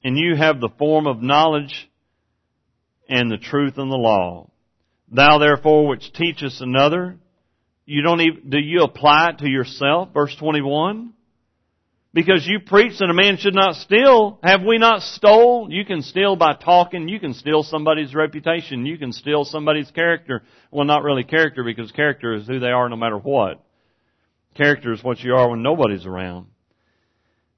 and 0.02 0.16
you 0.16 0.36
have 0.36 0.60
the 0.60 0.70
form 0.78 1.06
of 1.06 1.22
knowledge 1.22 1.90
and 3.08 3.30
the 3.30 3.38
truth 3.38 3.78
and 3.78 3.90
the 3.90 3.96
law. 3.96 4.50
Thou 5.10 5.38
therefore 5.38 5.88
which 5.88 6.12
teachest 6.12 6.60
another, 6.60 7.16
you 7.86 8.02
don't 8.02 8.20
even, 8.20 8.50
do 8.50 8.58
you 8.58 8.82
apply 8.82 9.30
it 9.30 9.38
to 9.38 9.48
yourself? 9.48 10.10
Verse 10.12 10.36
21. 10.36 11.14
Because 12.12 12.46
you 12.46 12.60
preach 12.60 12.98
that 12.98 13.10
a 13.10 13.14
man 13.14 13.36
should 13.36 13.54
not 13.54 13.74
steal, 13.76 14.38
have 14.42 14.62
we 14.62 14.78
not 14.78 15.02
stole? 15.02 15.68
You 15.70 15.84
can 15.84 16.02
steal 16.02 16.36
by 16.36 16.54
talking, 16.54 17.08
you 17.08 17.20
can 17.20 17.34
steal 17.34 17.62
somebody's 17.62 18.14
reputation, 18.14 18.86
you 18.86 18.98
can 18.98 19.12
steal 19.12 19.44
somebody's 19.44 19.90
character. 19.90 20.42
Well, 20.70 20.84
not 20.84 21.02
really 21.02 21.24
character 21.24 21.64
because 21.64 21.92
character 21.92 22.34
is 22.34 22.46
who 22.46 22.60
they 22.60 22.68
are 22.68 22.88
no 22.88 22.96
matter 22.96 23.18
what. 23.18 23.62
Character 24.54 24.92
is 24.92 25.04
what 25.04 25.20
you 25.20 25.34
are 25.34 25.50
when 25.50 25.62
nobody's 25.62 26.06
around. 26.06 26.46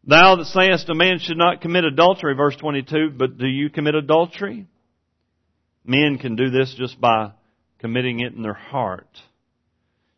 Thou 0.04 0.36
that 0.36 0.46
sayest 0.46 0.88
a 0.88 0.94
man 0.94 1.18
should 1.18 1.36
not 1.36 1.60
commit 1.60 1.84
adultery, 1.84 2.34
verse 2.34 2.56
22, 2.56 3.10
but 3.16 3.36
do 3.36 3.46
you 3.46 3.68
commit 3.68 3.94
adultery? 3.94 4.66
Men 5.84 6.18
can 6.18 6.36
do 6.36 6.50
this 6.50 6.74
just 6.76 7.00
by 7.00 7.32
committing 7.78 8.20
it 8.20 8.32
in 8.32 8.42
their 8.42 8.54
heart. 8.54 9.08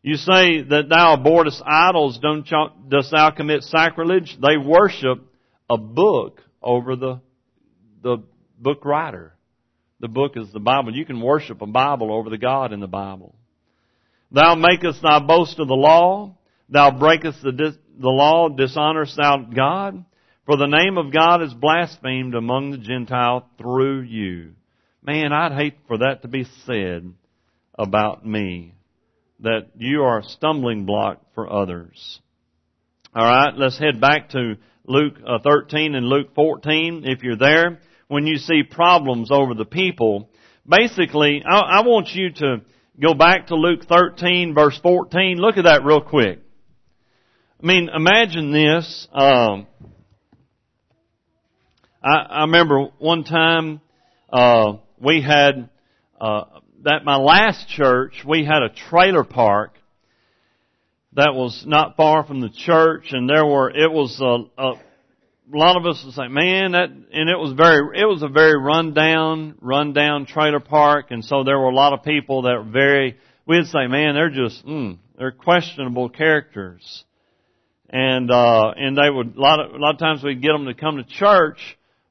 You 0.01 0.15
say 0.15 0.61
that 0.61 0.89
thou 0.89 1.13
abhorrest 1.13 1.61
idols, 1.65 2.19
don't 2.21 2.45
dost 2.89 3.11
thou 3.11 3.31
commit 3.31 3.63
sacrilege? 3.63 4.37
They 4.41 4.57
worship 4.57 5.19
a 5.69 5.77
book 5.77 6.41
over 6.61 6.95
the, 6.95 7.21
the 8.01 8.17
book 8.59 8.83
writer. 8.85 9.33
The 9.99 10.09
book 10.09 10.33
is 10.35 10.51
the 10.51 10.59
Bible. 10.59 10.93
You 10.93 11.05
can 11.05 11.21
worship 11.21 11.61
a 11.61 11.67
Bible 11.67 12.11
over 12.11 12.29
the 12.29 12.37
God 12.37 12.73
in 12.73 12.81
the 12.81 12.87
Bible. 12.87 13.35
Thou 14.31 14.55
makest 14.55 15.01
thy 15.01 15.19
boast 15.19 15.59
of 15.59 15.67
the 15.67 15.73
law. 15.73 16.37
Thou 16.67 16.97
breakest 16.97 17.41
the, 17.41 17.77
the 17.99 18.09
law, 18.09 18.49
dishonorest 18.49 19.17
thou 19.17 19.37
God? 19.37 20.05
For 20.45 20.57
the 20.57 20.67
name 20.67 20.97
of 20.97 21.13
God 21.13 21.41
is 21.41 21.53
blasphemed 21.53 22.35
among 22.35 22.71
the 22.71 22.77
Gentile 22.77 23.47
through 23.57 24.01
you. 24.01 24.53
Man, 25.01 25.31
I'd 25.31 25.53
hate 25.53 25.77
for 25.87 25.99
that 25.99 26.21
to 26.21 26.27
be 26.27 26.45
said 26.65 27.13
about 27.77 28.25
me. 28.25 28.73
That 29.39 29.69
you 29.77 30.03
are 30.03 30.19
a 30.19 30.23
stumbling 30.23 30.85
block 30.85 31.21
for 31.33 31.51
others. 31.51 32.19
Alright, 33.15 33.57
let's 33.57 33.77
head 33.77 34.01
back 34.01 34.29
to 34.29 34.55
Luke 34.85 35.15
uh, 35.25 35.39
13 35.43 35.95
and 35.95 36.05
Luke 36.05 36.33
14 36.35 37.03
if 37.05 37.23
you're 37.23 37.37
there. 37.37 37.79
When 38.07 38.27
you 38.27 38.37
see 38.37 38.63
problems 38.63 39.31
over 39.31 39.53
the 39.53 39.65
people, 39.65 40.29
basically, 40.67 41.41
I, 41.45 41.59
I 41.59 41.81
want 41.81 42.09
you 42.13 42.31
to 42.31 42.61
go 43.01 43.13
back 43.13 43.47
to 43.47 43.55
Luke 43.55 43.85
13 43.87 44.53
verse 44.53 44.77
14. 44.81 45.37
Look 45.37 45.57
at 45.57 45.63
that 45.63 45.85
real 45.85 46.01
quick. 46.01 46.42
I 47.63 47.65
mean, 47.65 47.89
imagine 47.95 48.51
this. 48.51 49.07
Um, 49.13 49.67
I, 52.03 52.13
I 52.13 52.41
remember 52.41 52.87
one 52.99 53.23
time 53.23 53.79
uh, 54.33 54.73
we 54.99 55.21
had 55.21 55.69
uh, 56.19 56.43
that 56.83 57.05
my 57.05 57.15
last 57.15 57.69
church 57.69 58.25
we 58.27 58.43
had 58.43 58.63
a 58.63 58.69
trailer 58.89 59.23
park 59.23 59.77
that 61.13 61.35
was 61.35 61.63
not 61.65 61.95
far 61.95 62.25
from 62.25 62.41
the 62.41 62.49
church, 62.49 63.13
and 63.13 63.29
there 63.29 63.45
were 63.45 63.69
it 63.69 63.89
was 63.89 64.19
a, 64.19 64.61
a, 64.61 64.71
a 64.71 65.57
lot 65.57 65.77
of 65.77 65.85
us 65.85 66.03
would 66.03 66.15
say, 66.15 66.27
man, 66.27 66.73
that 66.73 66.89
and 66.89 67.29
it 67.29 67.39
was 67.39 67.53
very 67.53 67.97
it 67.97 68.05
was 68.05 68.23
a 68.23 68.27
very 68.27 68.59
rundown 68.59 69.55
rundown 69.61 70.25
trailer 70.25 70.59
park, 70.59 71.11
and 71.11 71.23
so 71.23 71.45
there 71.45 71.57
were 71.57 71.69
a 71.69 71.75
lot 71.75 71.93
of 71.93 72.03
people 72.03 72.41
that 72.41 72.57
were 72.57 72.69
very 72.69 73.15
we'd 73.45 73.67
say, 73.67 73.87
man, 73.87 74.15
they're 74.15 74.29
just 74.29 74.65
mm, 74.65 74.97
they're 75.17 75.31
questionable 75.31 76.09
characters 76.09 77.05
and 77.93 78.31
uh, 78.31 78.73
and 78.75 78.97
they 78.97 79.09
would 79.09 79.35
a 79.37 79.39
lot 79.39 79.59
of 79.59 79.75
a 79.75 79.77
lot 79.77 79.93
of 79.93 79.99
times 79.99 80.23
we'd 80.23 80.41
get 80.41 80.51
them 80.51 80.65
to 80.65 80.73
come 80.73 80.97
to 80.97 81.03
church, 81.03 81.59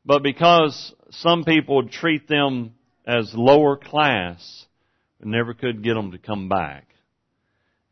but 0.07 0.23
because 0.23 0.95
some 1.11 1.43
people 1.43 1.77
would 1.77 1.91
treat 1.91 2.29
them 2.29 2.75
as 3.05 3.35
lower 3.35 3.77
class, 3.77 4.67
we 5.21 5.29
never 5.29 5.55
could 5.55 5.83
get 5.83 5.95
them 5.95 6.13
to 6.13 6.19
come 6.19 6.49
back, 6.49 6.87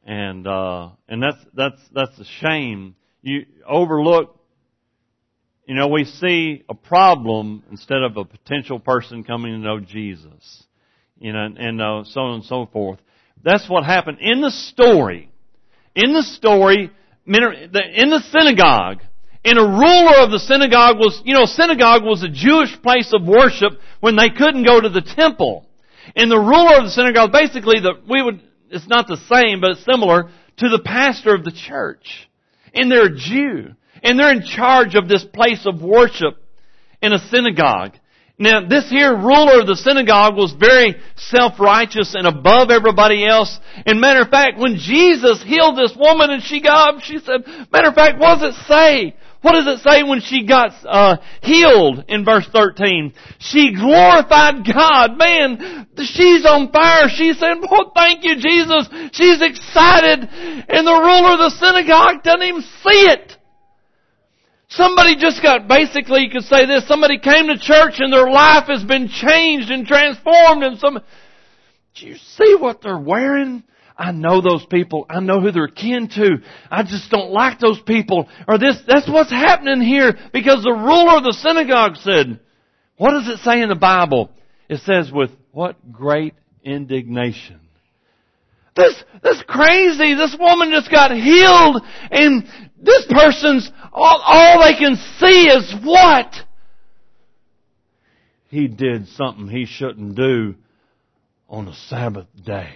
and 0.06 0.46
uh, 0.46 0.90
and 1.08 1.20
that's 1.20 1.44
that's 1.52 1.80
that's 1.92 2.18
a 2.20 2.24
shame. 2.40 2.94
You 3.22 3.44
overlook. 3.68 4.36
You 5.66 5.76
know, 5.76 5.88
we 5.88 6.04
see 6.04 6.64
a 6.68 6.74
problem 6.74 7.62
instead 7.70 8.02
of 8.02 8.16
a 8.16 8.24
potential 8.24 8.80
person 8.80 9.22
coming 9.22 9.52
to 9.52 9.58
know 9.58 9.78
Jesus. 9.78 10.64
You 11.18 11.32
know, 11.32 11.44
and, 11.44 11.58
and 11.58 11.82
uh, 11.82 12.04
so 12.04 12.20
on 12.22 12.34
and 12.36 12.44
so 12.44 12.66
forth. 12.72 12.98
That's 13.44 13.68
what 13.68 13.84
happened 13.84 14.18
in 14.20 14.40
the 14.40 14.50
story. 14.50 15.30
In 15.94 16.12
the 16.12 16.22
story, 16.22 16.90
in 17.26 18.10
the 18.10 18.22
synagogue, 18.30 19.02
and 19.44 19.58
a 19.58 19.62
ruler 19.62 20.20
of 20.20 20.30
the 20.30 20.38
synagogue 20.38 20.98
was, 20.98 21.22
you 21.24 21.34
know, 21.34 21.46
synagogue 21.46 22.04
was 22.04 22.22
a 22.22 22.28
Jewish 22.28 22.80
place 22.82 23.12
of 23.14 23.26
worship 23.26 23.72
when 24.00 24.16
they 24.16 24.28
couldn't 24.28 24.64
go 24.64 24.80
to 24.80 24.88
the 24.88 25.00
temple. 25.00 25.66
And 26.14 26.30
the 26.30 26.38
ruler 26.38 26.76
of 26.76 26.84
the 26.84 26.90
synagogue, 26.90 27.32
basically, 27.32 27.80
the, 27.80 27.94
we 28.08 28.22
would, 28.22 28.42
it's 28.70 28.88
not 28.88 29.06
the 29.06 29.16
same, 29.16 29.60
but 29.60 29.72
it's 29.72 29.84
similar 29.84 30.30
to 30.58 30.68
the 30.68 30.82
pastor 30.84 31.34
of 31.34 31.44
the 31.44 31.52
church. 31.52 32.28
And 32.74 32.90
they're 32.90 33.06
a 33.06 33.16
Jew. 33.16 33.74
And 34.02 34.18
they're 34.18 34.32
in 34.32 34.42
charge 34.42 34.94
of 34.94 35.08
this 35.08 35.24
place 35.24 35.66
of 35.66 35.82
worship 35.82 36.36
in 37.00 37.12
a 37.12 37.18
synagogue. 37.30 37.92
Now, 38.40 38.66
this 38.66 38.88
here 38.88 39.14
ruler 39.14 39.60
of 39.60 39.66
the 39.66 39.76
synagogue 39.76 40.34
was 40.34 40.56
very 40.58 40.96
self-righteous 41.16 42.14
and 42.14 42.26
above 42.26 42.70
everybody 42.70 43.26
else. 43.26 43.60
And 43.84 44.00
matter 44.00 44.22
of 44.22 44.30
fact, 44.30 44.58
when 44.58 44.76
Jesus 44.76 45.42
healed 45.44 45.76
this 45.76 45.92
woman 45.94 46.30
and 46.30 46.42
she 46.42 46.62
got 46.62 46.96
up, 46.96 47.02
she 47.02 47.18
said, 47.18 47.44
matter 47.70 47.88
of 47.88 47.94
fact, 47.94 48.18
what 48.18 48.40
does 48.40 48.56
it 48.56 48.66
say? 48.66 49.14
What 49.42 49.52
does 49.52 49.66
it 49.68 49.84
say 49.84 50.02
when 50.04 50.22
she 50.22 50.46
got 50.46 50.72
uh, 50.88 51.18
healed 51.42 52.04
in 52.08 52.24
verse 52.24 52.48
13? 52.50 53.12
She 53.40 53.74
glorified 53.76 54.64
God. 54.64 55.18
Man, 55.18 55.86
she's 55.96 56.44
on 56.46 56.72
fire. 56.72 57.08
She 57.12 57.34
said, 57.34 57.60
oh, 57.70 57.92
thank 57.94 58.24
you, 58.24 58.36
Jesus. 58.36 58.88
She's 59.12 59.40
excited. 59.44 60.28
And 60.64 60.86
the 60.86 60.96
ruler 60.96 61.36
of 61.36 61.44
the 61.44 61.56
synagogue 61.60 62.22
doesn't 62.22 62.42
even 62.42 62.62
see 62.62 63.04
it. 63.04 63.36
Somebody 64.70 65.16
just 65.16 65.42
got, 65.42 65.66
basically 65.66 66.22
you 66.22 66.30
could 66.30 66.44
say 66.44 66.64
this, 66.64 66.86
somebody 66.86 67.18
came 67.18 67.48
to 67.48 67.58
church 67.58 67.94
and 67.98 68.12
their 68.12 68.30
life 68.30 68.68
has 68.68 68.84
been 68.84 69.08
changed 69.08 69.68
and 69.68 69.84
transformed 69.84 70.62
and 70.62 70.78
some, 70.78 71.00
do 71.96 72.06
you 72.06 72.16
see 72.16 72.54
what 72.54 72.80
they're 72.80 72.96
wearing? 72.96 73.64
I 73.98 74.12
know 74.12 74.40
those 74.40 74.64
people. 74.64 75.06
I 75.10 75.18
know 75.18 75.40
who 75.40 75.50
they're 75.50 75.66
kin 75.66 76.08
to. 76.14 76.36
I 76.70 76.84
just 76.84 77.10
don't 77.10 77.32
like 77.32 77.58
those 77.58 77.80
people. 77.80 78.28
Or 78.46 78.58
this, 78.58 78.80
that's 78.86 79.10
what's 79.10 79.32
happening 79.32 79.82
here 79.82 80.16
because 80.32 80.62
the 80.62 80.70
ruler 80.70 81.16
of 81.16 81.24
the 81.24 81.36
synagogue 81.42 81.96
said, 81.96 82.38
what 82.96 83.10
does 83.10 83.28
it 83.28 83.38
say 83.40 83.60
in 83.60 83.68
the 83.68 83.74
Bible? 83.74 84.30
It 84.68 84.80
says 84.82 85.10
with 85.10 85.30
what 85.50 85.90
great 85.90 86.34
indignation. 86.62 87.60
This, 88.76 89.02
this 89.22 89.42
crazy. 89.48 90.14
This 90.14 90.36
woman 90.38 90.70
just 90.70 90.90
got 90.90 91.10
healed 91.10 91.82
and 92.10 92.46
this 92.82 93.04
person's, 93.10 93.70
all, 93.92 94.22
all 94.24 94.62
they 94.62 94.76
can 94.76 94.96
see 95.18 95.48
is 95.48 95.74
what? 95.82 96.34
He 98.48 98.68
did 98.68 99.08
something 99.08 99.48
he 99.48 99.66
shouldn't 99.66 100.16
do 100.16 100.54
on 101.48 101.68
a 101.68 101.74
Sabbath 101.88 102.26
day. 102.44 102.70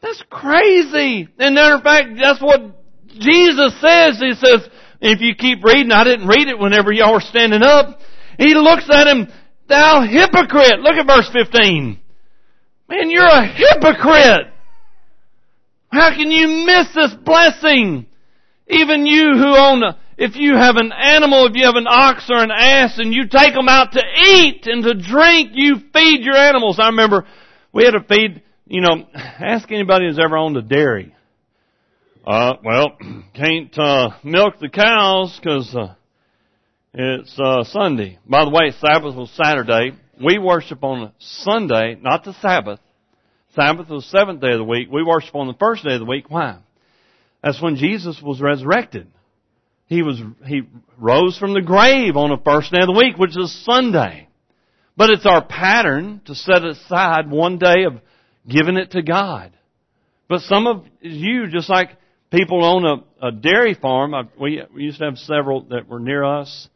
That's 0.00 0.22
crazy. 0.30 1.28
And 1.38 1.54
matter 1.54 1.76
of 1.76 1.82
fact, 1.82 2.08
that's 2.20 2.40
what 2.40 2.60
Jesus 3.08 3.80
says. 3.80 4.18
He 4.18 4.34
says, 4.34 4.68
if 5.00 5.20
you 5.20 5.34
keep 5.34 5.64
reading, 5.64 5.92
I 5.92 6.04
didn't 6.04 6.26
read 6.26 6.48
it 6.48 6.58
whenever 6.58 6.92
y'all 6.92 7.14
were 7.14 7.20
standing 7.20 7.62
up. 7.62 8.00
he 8.38 8.54
looks 8.54 8.88
at 8.90 9.06
him, 9.06 9.28
thou 9.68 10.02
hypocrite. 10.02 10.80
Look 10.80 10.94
at 10.94 11.06
verse 11.06 11.30
15. 11.32 12.00
Man, 12.88 13.10
you're 13.10 13.26
a 13.26 13.46
hypocrite. 13.46 14.52
How 15.90 16.10
can 16.14 16.30
you 16.30 16.66
miss 16.66 16.94
this 16.94 17.14
blessing? 17.24 18.06
Even 18.68 19.06
you 19.06 19.32
who 19.34 19.56
own 19.56 19.82
a, 19.82 19.98
if 20.18 20.36
you 20.36 20.54
have 20.54 20.76
an 20.76 20.92
animal, 20.92 21.46
if 21.46 21.54
you 21.54 21.64
have 21.64 21.76
an 21.76 21.86
ox 21.88 22.28
or 22.28 22.42
an 22.42 22.50
ass 22.50 22.98
and 22.98 23.14
you 23.14 23.28
take 23.28 23.54
them 23.54 23.68
out 23.68 23.92
to 23.92 24.02
eat 24.02 24.66
and 24.66 24.82
to 24.82 24.94
drink, 24.94 25.52
you 25.54 25.76
feed 25.92 26.24
your 26.24 26.36
animals. 26.36 26.78
I 26.78 26.86
remember 26.86 27.26
we 27.72 27.84
had 27.84 27.92
to 27.92 28.02
feed, 28.02 28.42
you 28.66 28.80
know, 28.80 29.06
ask 29.14 29.70
anybody 29.70 30.06
who's 30.06 30.18
ever 30.18 30.36
owned 30.36 30.56
a 30.56 30.62
dairy. 30.62 31.14
Uh, 32.26 32.54
well, 32.62 32.98
can't, 33.34 33.78
uh, 33.78 34.10
milk 34.22 34.58
the 34.60 34.68
cows 34.68 35.38
cause, 35.42 35.74
uh, 35.74 35.94
it's, 36.92 37.38
uh, 37.38 37.64
Sunday. 37.64 38.18
By 38.26 38.44
the 38.44 38.50
way, 38.50 38.72
Sabbath 38.80 39.14
was 39.14 39.30
Saturday. 39.30 39.92
We 40.22 40.38
worship 40.38 40.82
on 40.82 41.12
Sunday, 41.18 41.96
not 42.00 42.24
the 42.24 42.34
Sabbath. 42.42 42.80
Sabbath 43.54 43.88
was 43.88 44.04
the 44.04 44.18
seventh 44.18 44.40
day 44.40 44.52
of 44.52 44.58
the 44.58 44.64
week. 44.64 44.88
We 44.92 45.04
worship 45.04 45.34
on 45.34 45.46
the 45.46 45.54
first 45.54 45.84
day 45.84 45.94
of 45.94 46.00
the 46.00 46.06
week. 46.06 46.28
Why? 46.28 46.58
That's 47.42 47.62
when 47.62 47.76
Jesus 47.76 48.20
was 48.22 48.40
resurrected. 48.40 49.08
He 49.86 50.02
was, 50.02 50.20
he 50.44 50.62
rose 50.98 51.38
from 51.38 51.54
the 51.54 51.62
grave 51.62 52.16
on 52.16 52.30
the 52.30 52.42
first 52.44 52.72
day 52.72 52.80
of 52.80 52.86
the 52.86 52.92
week, 52.92 53.16
which 53.16 53.36
is 53.36 53.64
Sunday. 53.64 54.28
But 54.96 55.10
it's 55.10 55.24
our 55.24 55.44
pattern 55.44 56.20
to 56.26 56.34
set 56.34 56.64
aside 56.64 57.30
one 57.30 57.58
day 57.58 57.84
of 57.86 58.00
giving 58.46 58.76
it 58.76 58.90
to 58.92 59.02
God. 59.02 59.52
But 60.28 60.40
some 60.42 60.66
of 60.66 60.84
you, 61.00 61.46
just 61.48 61.70
like 61.70 61.90
people 62.30 62.64
own 62.64 62.84
a, 62.84 63.28
a 63.28 63.32
dairy 63.32 63.74
farm, 63.74 64.14
I, 64.14 64.24
we, 64.38 64.60
we 64.74 64.82
used 64.82 64.98
to 64.98 65.04
have 65.04 65.16
several 65.18 65.62
that 65.70 65.88
were 65.88 66.00
near 66.00 66.24
us, 66.24 66.68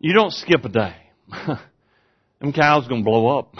you 0.00 0.12
don't 0.12 0.32
skip 0.32 0.64
a 0.64 0.68
day. 0.68 0.96
Them 2.40 2.52
cows 2.52 2.86
gonna 2.88 3.04
blow 3.04 3.38
up. 3.38 3.54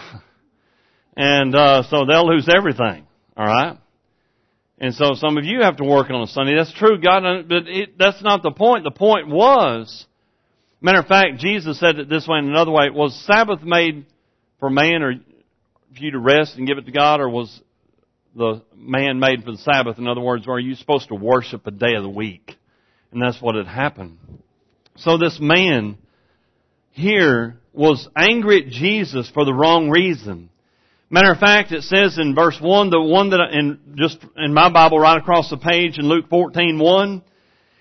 and, 1.16 1.54
uh, 1.54 1.84
so 1.84 2.04
they'll 2.04 2.28
lose 2.28 2.48
everything. 2.54 3.06
Alright? 3.36 3.78
And 4.78 4.94
so 4.94 5.14
some 5.14 5.38
of 5.38 5.44
you 5.44 5.62
have 5.62 5.76
to 5.76 5.84
work 5.84 6.10
on 6.10 6.22
a 6.22 6.26
Sunday. 6.26 6.56
That's 6.56 6.72
true, 6.72 7.00
God, 7.00 7.22
but 7.48 7.68
it, 7.68 7.96
that's 7.98 8.22
not 8.22 8.42
the 8.42 8.50
point. 8.50 8.84
The 8.84 8.90
point 8.90 9.28
was, 9.28 10.06
matter 10.80 10.98
of 10.98 11.06
fact, 11.06 11.38
Jesus 11.38 11.78
said 11.78 11.98
it 11.98 12.08
this 12.08 12.26
way 12.26 12.38
and 12.38 12.48
another 12.48 12.72
way. 12.72 12.90
Was 12.90 13.14
Sabbath 13.24 13.62
made 13.62 14.06
for 14.58 14.68
man 14.70 15.02
or 15.02 15.14
for 15.94 16.02
you 16.02 16.10
to 16.10 16.18
rest 16.18 16.56
and 16.56 16.66
give 16.66 16.78
it 16.78 16.86
to 16.86 16.92
God, 16.92 17.20
or 17.20 17.28
was 17.28 17.60
the 18.34 18.62
man 18.76 19.20
made 19.20 19.44
for 19.44 19.52
the 19.52 19.58
Sabbath? 19.58 19.98
In 19.98 20.08
other 20.08 20.20
words, 20.20 20.48
are 20.48 20.58
you 20.58 20.74
supposed 20.74 21.08
to 21.08 21.14
worship 21.14 21.66
a 21.66 21.70
day 21.70 21.94
of 21.96 22.02
the 22.02 22.08
week? 22.08 22.56
And 23.12 23.22
that's 23.22 23.40
what 23.40 23.54
had 23.54 23.68
happened. 23.68 24.18
So 24.96 25.18
this 25.18 25.38
man 25.40 25.98
here 26.90 27.60
was 27.72 28.08
angry 28.16 28.64
at 28.64 28.68
Jesus 28.68 29.30
for 29.30 29.44
the 29.44 29.54
wrong 29.54 29.88
reason. 29.88 30.50
Matter 31.14 31.30
of 31.30 31.38
fact, 31.38 31.70
it 31.70 31.84
says 31.84 32.18
in 32.18 32.34
verse 32.34 32.58
1, 32.60 32.90
the 32.90 33.00
one 33.00 33.30
that, 33.30 33.38
in, 33.52 33.78
just 33.94 34.18
in 34.36 34.52
my 34.52 34.68
Bible 34.68 34.98
right 34.98 35.16
across 35.16 35.48
the 35.48 35.56
page 35.56 35.96
in 35.96 36.08
Luke 36.08 36.28
14, 36.28 36.76
1, 36.76 37.22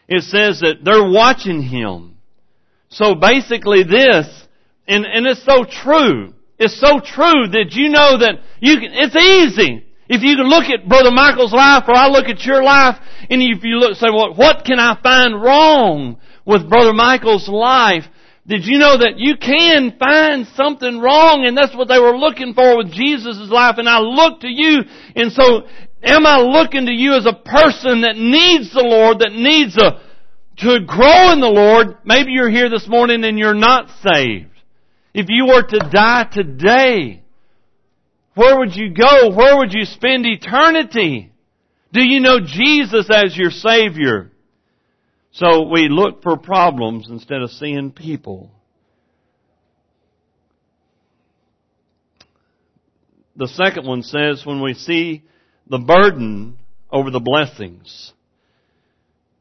it 0.08 0.22
says 0.22 0.60
that 0.60 0.84
they're 0.84 1.10
watching 1.10 1.64
him. 1.64 2.18
So 2.90 3.16
basically 3.16 3.86
this, 3.86 4.28
and, 4.88 5.08
and 5.08 5.26
it's 5.26 5.44
so 5.44 5.64
true, 5.64 6.36
it's 6.60 6.80
so 6.80 7.00
true 7.00 7.48
that 7.58 7.70
you 7.72 7.90
know 7.90 8.20
that 8.20 8.36
you 8.60 8.76
can, 8.76 8.92
it's 8.94 9.16
easy. 9.16 9.84
If 10.08 10.22
you 10.22 10.36
can 10.36 10.48
look 10.48 10.66
at 10.66 10.88
Brother 10.88 11.10
Michael's 11.10 11.54
life 11.54 11.86
or 11.88 11.96
I 11.96 12.10
look 12.10 12.28
at 12.28 12.46
your 12.46 12.62
life 12.62 12.98
and 13.32 13.42
if 13.42 13.64
you 13.64 13.80
look, 13.80 13.96
say, 13.96 14.10
well, 14.14 14.36
what 14.36 14.64
can 14.64 14.78
I 14.78 14.96
find 15.02 15.42
wrong 15.42 16.20
with 16.46 16.70
Brother 16.70 16.94
Michael's 16.94 17.50
life? 17.50 18.04
Did 18.46 18.66
you 18.66 18.78
know 18.78 18.98
that 18.98 19.18
you 19.18 19.38
can 19.38 19.96
find 19.98 20.46
something 20.56 21.00
wrong 21.00 21.46
and 21.46 21.56
that's 21.56 21.76
what 21.76 21.88
they 21.88 22.00
were 22.00 22.18
looking 22.18 22.54
for 22.54 22.78
with 22.78 22.92
Jesus' 22.92 23.50
life 23.50 23.76
and 23.78 23.88
I 23.88 24.00
look 24.00 24.42
to 24.42 24.50
you 24.50 24.82
and 25.16 25.32
so 25.32 25.62
am 26.04 26.26
I 26.26 26.40
looking 26.42 26.86
to 26.88 26.92
you 26.92 27.14
as 27.16 27.26
a 27.26 27.34
person 27.34 28.02
that 28.02 28.18
needs 28.18 28.74
the 28.74 28.84
Lord, 28.84 29.20
that 29.20 29.32
needs 29.32 29.78
a, 29.78 30.02
to 30.58 30.86
grow 30.86 31.32
in 31.32 31.40
the 31.40 31.48
Lord? 31.48 32.00
Maybe 32.04 32.34
you're 32.34 32.50
here 32.50 32.70
this 32.70 32.88
morning 32.88 33.24
and 33.24 33.40
you're 33.40 33.54
not 33.54 33.90
saved. 34.04 34.50
If 35.14 35.28
you 35.30 35.46
were 35.46 35.64
to 35.64 35.90
die 35.90 36.28
today, 36.30 37.24
where 38.36 38.60
would 38.60 38.76
you 38.76 38.94
go? 38.94 39.30
Where 39.34 39.58
would 39.58 39.74
you 39.74 39.86
spend 39.86 40.26
eternity? 40.26 41.32
Do 41.94 42.04
you 42.04 42.20
know 42.20 42.40
Jesus 42.44 43.08
as 43.10 43.38
your 43.38 43.52
Savior? 43.52 44.33
So 45.34 45.64
we 45.64 45.90
look 45.90 46.22
for 46.22 46.38
problems 46.38 47.08
instead 47.10 47.42
of 47.42 47.50
seeing 47.50 47.92
people. 47.92 48.52
The 53.36 53.48
second 53.48 53.88
one 53.88 54.04
says 54.04 54.46
when 54.46 54.62
we 54.62 54.76
see 54.76 55.24
the 55.68 55.80
burden 55.80 56.60
over 56.92 57.10
the 57.10 57.20
blessings. 57.20 58.14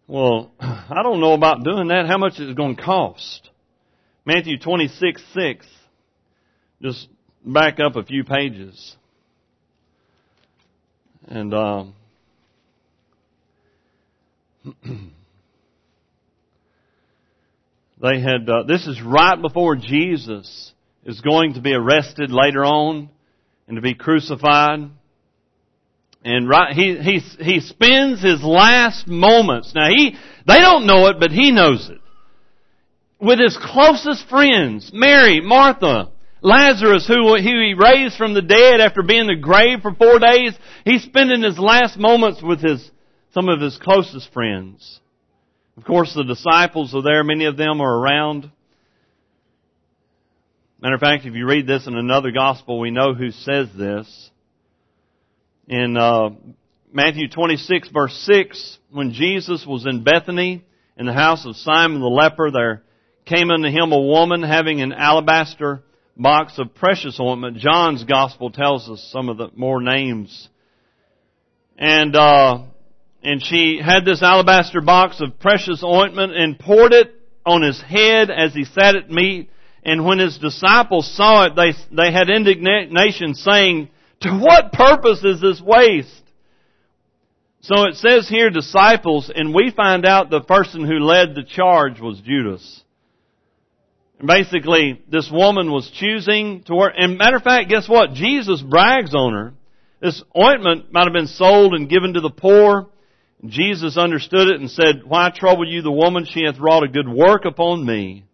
Well, 0.07 0.51
I 0.61 1.03
don't 1.03 1.21
know 1.21 1.35
about 1.35 1.63
doing 1.63 1.89
that. 1.89 2.07
How 2.07 2.17
much 2.17 2.41
is 2.41 2.49
it 2.49 2.57
going 2.57 2.77
to 2.77 2.83
cost? 2.83 3.51
Matthew 4.25 4.59
26, 4.59 5.23
6. 5.35 5.67
Just 6.81 7.09
back 7.45 7.81
up 7.81 7.97
a 7.97 8.03
few 8.03 8.25
pages. 8.25 8.97
And, 11.29 11.53
um, 11.53 11.95
They 18.03 18.21
had, 18.21 18.49
uh, 18.51 18.65
this 18.65 18.89
is 18.89 19.01
right 19.01 19.41
before 19.41 19.77
Jesus 19.77 20.73
is 21.05 21.21
going 21.21 21.55
to 21.55 21.61
be 21.61 21.73
arrested 21.73 22.33
later 22.33 22.65
on 22.65 23.09
and 23.69 23.77
to 23.77 23.81
be 23.81 23.95
crucified. 23.95 24.91
And 26.25 26.49
right, 26.49 26.75
he, 26.75 26.97
he, 26.97 27.19
he 27.45 27.61
spends 27.61 28.21
his 28.21 28.43
last 28.43 29.07
moments. 29.07 29.73
Now 29.73 29.89
he, 29.89 30.17
they 30.47 30.59
don't 30.59 30.87
know 30.87 31.07
it, 31.07 31.17
but 31.21 31.31
he 31.31 31.53
knows 31.53 31.89
it. 31.89 31.99
With 33.21 33.39
his 33.39 33.57
closest 33.57 34.29
friends, 34.29 34.91
Mary, 34.93 35.41
Martha, 35.41 36.11
Lazarus, 36.41 37.07
who, 37.07 37.37
who 37.37 37.41
he 37.41 37.75
raised 37.79 38.17
from 38.17 38.35
the 38.35 38.43
dead 38.43 38.81
after 38.81 39.05
being 39.05 39.23
in 39.23 39.27
the 39.29 39.37
grave 39.37 39.81
for 39.81 39.95
four 39.95 40.19
days, 40.19 40.55
he's 40.85 41.05
spending 41.05 41.43
his 41.45 41.59
last 41.59 41.97
moments 41.97 42.43
with 42.43 42.61
his, 42.61 42.91
some 43.33 43.49
of 43.49 43.61
his 43.61 43.79
closest 43.79 44.33
friends. 44.33 44.99
Of 45.83 45.87
course, 45.89 46.15
the 46.15 46.23
disciples 46.23 46.95
are 46.95 47.03
there. 47.03 47.25
Many 47.25 47.47
of 47.47 47.57
them 47.57 47.81
are 47.81 47.99
around. 47.99 48.49
Matter 50.81 50.95
of 50.95 51.01
fact, 51.01 51.27
if 51.27 51.35
you 51.35 51.45
read 51.45 51.67
this 51.67 51.89
in 51.89 51.97
another 51.97 52.31
gospel, 52.31 52.79
we 52.79 52.93
know 52.93 53.15
who 53.15 53.33
says 53.33 53.67
this. 53.77 54.31
In 55.67 55.97
uh, 55.97 56.29
Matthew 56.93 57.29
26, 57.29 57.89
verse 57.89 58.15
6, 58.33 58.79
when 58.93 59.13
Jesus 59.13 59.67
was 59.67 59.85
in 59.85 60.05
Bethany, 60.05 60.65
in 60.97 61.07
the 61.07 61.13
house 61.13 61.45
of 61.45 61.57
Simon 61.57 62.01
the 62.01 62.07
leper, 62.07 62.53
there 62.53 62.85
came 63.25 63.51
unto 63.51 63.67
him 63.67 63.91
a 63.91 64.01
woman 64.01 64.45
having 64.45 64.81
an 64.83 64.93
alabaster 64.93 65.83
box 66.17 66.61
of 66.61 66.77
precious 66.77 67.19
ointment. 67.19 67.57
John's 67.57 68.05
gospel 68.05 68.53
tells 68.53 68.89
us 68.89 69.11
some 69.13 69.29
of 69.29 69.37
the 69.37 69.49
more 69.57 69.83
names. 69.83 70.49
And 71.77 72.15
uh, 72.15 72.67
and 73.23 73.43
she 73.43 73.81
had 73.83 74.05
this 74.05 74.23
alabaster 74.23 74.81
box 74.81 75.21
of 75.21 75.39
precious 75.39 75.83
ointment 75.85 76.33
and 76.37 76.59
poured 76.59 76.93
it 76.93 77.15
on 77.47 77.63
his 77.63 77.81
head 77.81 78.31
as 78.31 78.55
he 78.55 78.65
sat 78.65 78.97
at 78.97 79.11
meat. 79.11 79.51
And 79.85 80.05
when 80.05 80.19
his 80.19 80.39
disciples 80.39 81.13
saw 81.17 81.47
it, 81.47 81.57
they, 81.57 81.73
they 81.95 82.13
had 82.13 82.31
indignation 82.31 83.35
saying, 83.35 83.89
to 84.21 84.31
what 84.39 84.73
purpose 84.73 85.25
is 85.25 85.41
this 85.41 85.61
waste? 85.61 86.23
So 87.63 87.87
it 87.87 87.95
says 87.97 88.29
here 88.29 88.51
disciples, 88.51 89.31
and 89.33 89.55
we 89.55 89.71
find 89.71 90.05
out 90.05 90.31
the 90.31 90.41
person 90.41 90.85
who 90.85 90.99
led 90.99 91.35
the 91.35 91.45
charge 91.45 92.01
was 92.01 92.21
Judas. 92.21 92.83
And 94.19 94.27
basically, 94.27 95.01
this 95.09 95.31
woman 95.33 95.71
was 95.71 95.91
choosing 95.91 96.63
to 96.65 96.75
work, 96.75 96.95
and 96.97 97.19
matter 97.19 97.37
of 97.37 97.43
fact, 97.43 97.71
guess 97.71 97.89
what? 97.89 98.15
Jesus 98.15 98.63
brags 98.63 99.15
on 99.15 99.33
her. 99.33 99.55
This 100.01 100.23
ointment 100.37 100.93
might 100.93 101.05
have 101.05 101.13
been 101.13 101.29
sold 101.29 101.75
and 101.75 101.89
given 101.89 102.15
to 102.15 102.21
the 102.21 102.31
poor. 102.31 102.89
Jesus 103.45 103.97
understood 103.97 104.49
it 104.49 104.61
and 104.61 104.71
said, 104.71 105.03
Why 105.05 105.31
trouble 105.35 105.67
you 105.67 105.83
the 105.83 105.91
woman? 105.91 106.27
She 106.31 106.45
hath 106.45 106.59
wrought 106.61 106.85
a 106.85 106.89
good 106.89 107.09
work 107.09 107.45
upon 107.45 107.85
me. 107.85 108.25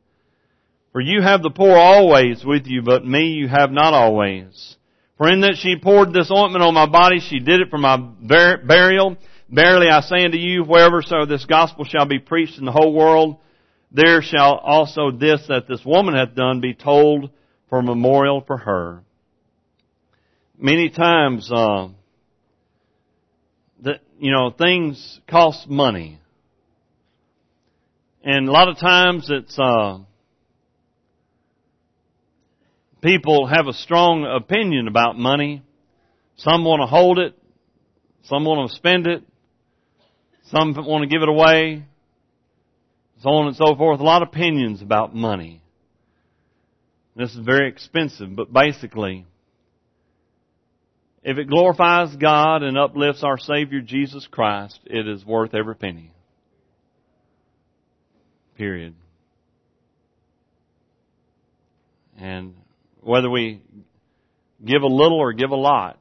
For 0.92 1.00
you 1.00 1.22
have 1.22 1.42
the 1.42 1.50
poor 1.50 1.76
always 1.76 2.44
with 2.44 2.66
you, 2.66 2.82
but 2.82 3.06
me 3.06 3.28
you 3.28 3.48
have 3.48 3.70
not 3.70 3.94
always. 3.94 4.76
For 5.16 5.28
in 5.28 5.40
that 5.40 5.56
she 5.56 5.76
poured 5.76 6.12
this 6.12 6.30
ointment 6.30 6.64
on 6.64 6.74
my 6.74 6.86
body, 6.86 7.20
she 7.20 7.40
did 7.40 7.60
it 7.60 7.70
for 7.70 7.78
my 7.78 7.96
bur- 7.96 8.62
burial. 8.64 9.16
Verily 9.50 9.88
I 9.88 10.00
say 10.00 10.24
unto 10.24 10.36
you, 10.36 10.62
wherever 10.62 11.02
so 11.02 11.24
this 11.26 11.44
gospel 11.44 11.84
shall 11.84 12.06
be 12.06 12.18
preached 12.18 12.58
in 12.58 12.64
the 12.64 12.72
whole 12.72 12.92
world, 12.92 13.38
there 13.90 14.20
shall 14.22 14.56
also 14.56 15.10
this 15.10 15.46
that 15.48 15.66
this 15.66 15.84
woman 15.84 16.14
hath 16.14 16.34
done 16.34 16.60
be 16.60 16.74
told 16.74 17.30
for 17.70 17.82
memorial 17.82 18.42
for 18.46 18.58
her. 18.58 19.02
Many 20.58 20.90
times, 20.90 21.50
uh, 21.50 21.88
you 24.18 24.32
know 24.32 24.50
things 24.50 25.20
cost 25.28 25.68
money, 25.68 26.20
and 28.22 28.48
a 28.48 28.52
lot 28.52 28.68
of 28.68 28.78
times 28.78 29.28
it's 29.30 29.58
uh, 29.58 29.98
people 33.02 33.46
have 33.46 33.66
a 33.66 33.72
strong 33.72 34.24
opinion 34.24 34.88
about 34.88 35.16
money. 35.16 35.62
Some 36.36 36.64
want 36.64 36.82
to 36.82 36.86
hold 36.86 37.18
it. 37.18 37.34
Some 38.24 38.44
want 38.44 38.70
to 38.70 38.76
spend 38.76 39.06
it. 39.06 39.22
Some 40.46 40.74
want 40.74 41.02
to 41.02 41.08
give 41.08 41.22
it 41.22 41.28
away. 41.28 41.84
So 43.22 43.30
on 43.30 43.48
and 43.48 43.56
so 43.56 43.74
forth. 43.76 44.00
A 44.00 44.04
lot 44.04 44.22
of 44.22 44.28
opinions 44.28 44.82
about 44.82 45.14
money. 45.14 45.62
This 47.16 47.34
is 47.34 47.44
very 47.44 47.68
expensive, 47.68 48.36
but 48.36 48.52
basically, 48.52 49.26
if 51.22 51.38
it 51.38 51.48
glorifies 51.48 52.14
God 52.16 52.62
and 52.62 52.78
uplifts 52.78 53.22
our 53.22 53.38
Savior 53.38 53.80
Jesus 53.80 54.26
Christ, 54.30 54.78
it 54.86 55.08
is 55.08 55.24
worth 55.24 55.54
every 55.54 55.74
penny. 55.74 56.12
Period. 58.56 58.94
And 62.18 62.54
whether 63.00 63.30
we 63.30 63.62
give 64.64 64.82
a 64.82 64.86
little 64.86 65.18
or 65.18 65.32
give 65.32 65.50
a 65.50 65.56
lot, 65.56 65.98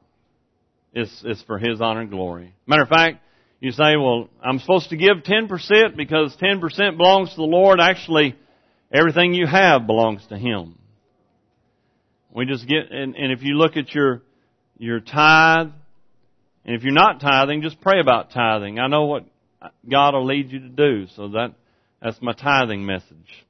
it's, 0.92 1.22
it's 1.24 1.42
for 1.42 1.58
His 1.58 1.80
honor 1.80 2.00
and 2.00 2.10
glory. 2.10 2.54
Matter 2.66 2.82
of 2.82 2.88
fact, 2.88 3.22
you 3.60 3.72
say, 3.72 3.96
well, 3.96 4.28
I'm 4.42 4.58
supposed 4.58 4.90
to 4.90 4.96
give 4.96 5.18
10% 5.24 5.96
because 5.96 6.36
10% 6.40 6.96
belongs 6.96 7.30
to 7.30 7.36
the 7.36 7.42
Lord. 7.42 7.80
Actually, 7.80 8.36
everything 8.92 9.34
you 9.34 9.46
have 9.46 9.86
belongs 9.86 10.24
to 10.28 10.38
Him. 10.38 10.78
We 12.32 12.46
just 12.46 12.68
get, 12.68 12.90
and, 12.90 13.16
and 13.16 13.32
if 13.32 13.42
you 13.42 13.54
look 13.54 13.76
at 13.76 13.94
your, 13.94 14.22
your 14.78 15.00
tithe, 15.00 15.68
and 16.64 16.76
if 16.76 16.82
you're 16.82 16.92
not 16.92 17.20
tithing, 17.20 17.62
just 17.62 17.80
pray 17.80 18.00
about 18.00 18.30
tithing. 18.30 18.78
I 18.78 18.86
know 18.86 19.06
what 19.06 19.24
God 19.90 20.14
will 20.14 20.26
lead 20.26 20.50
you 20.50 20.60
to 20.60 20.68
do, 20.68 21.06
so 21.16 21.28
that, 21.28 21.54
that's 22.00 22.20
my 22.22 22.32
tithing 22.32 22.86
message. 22.86 23.46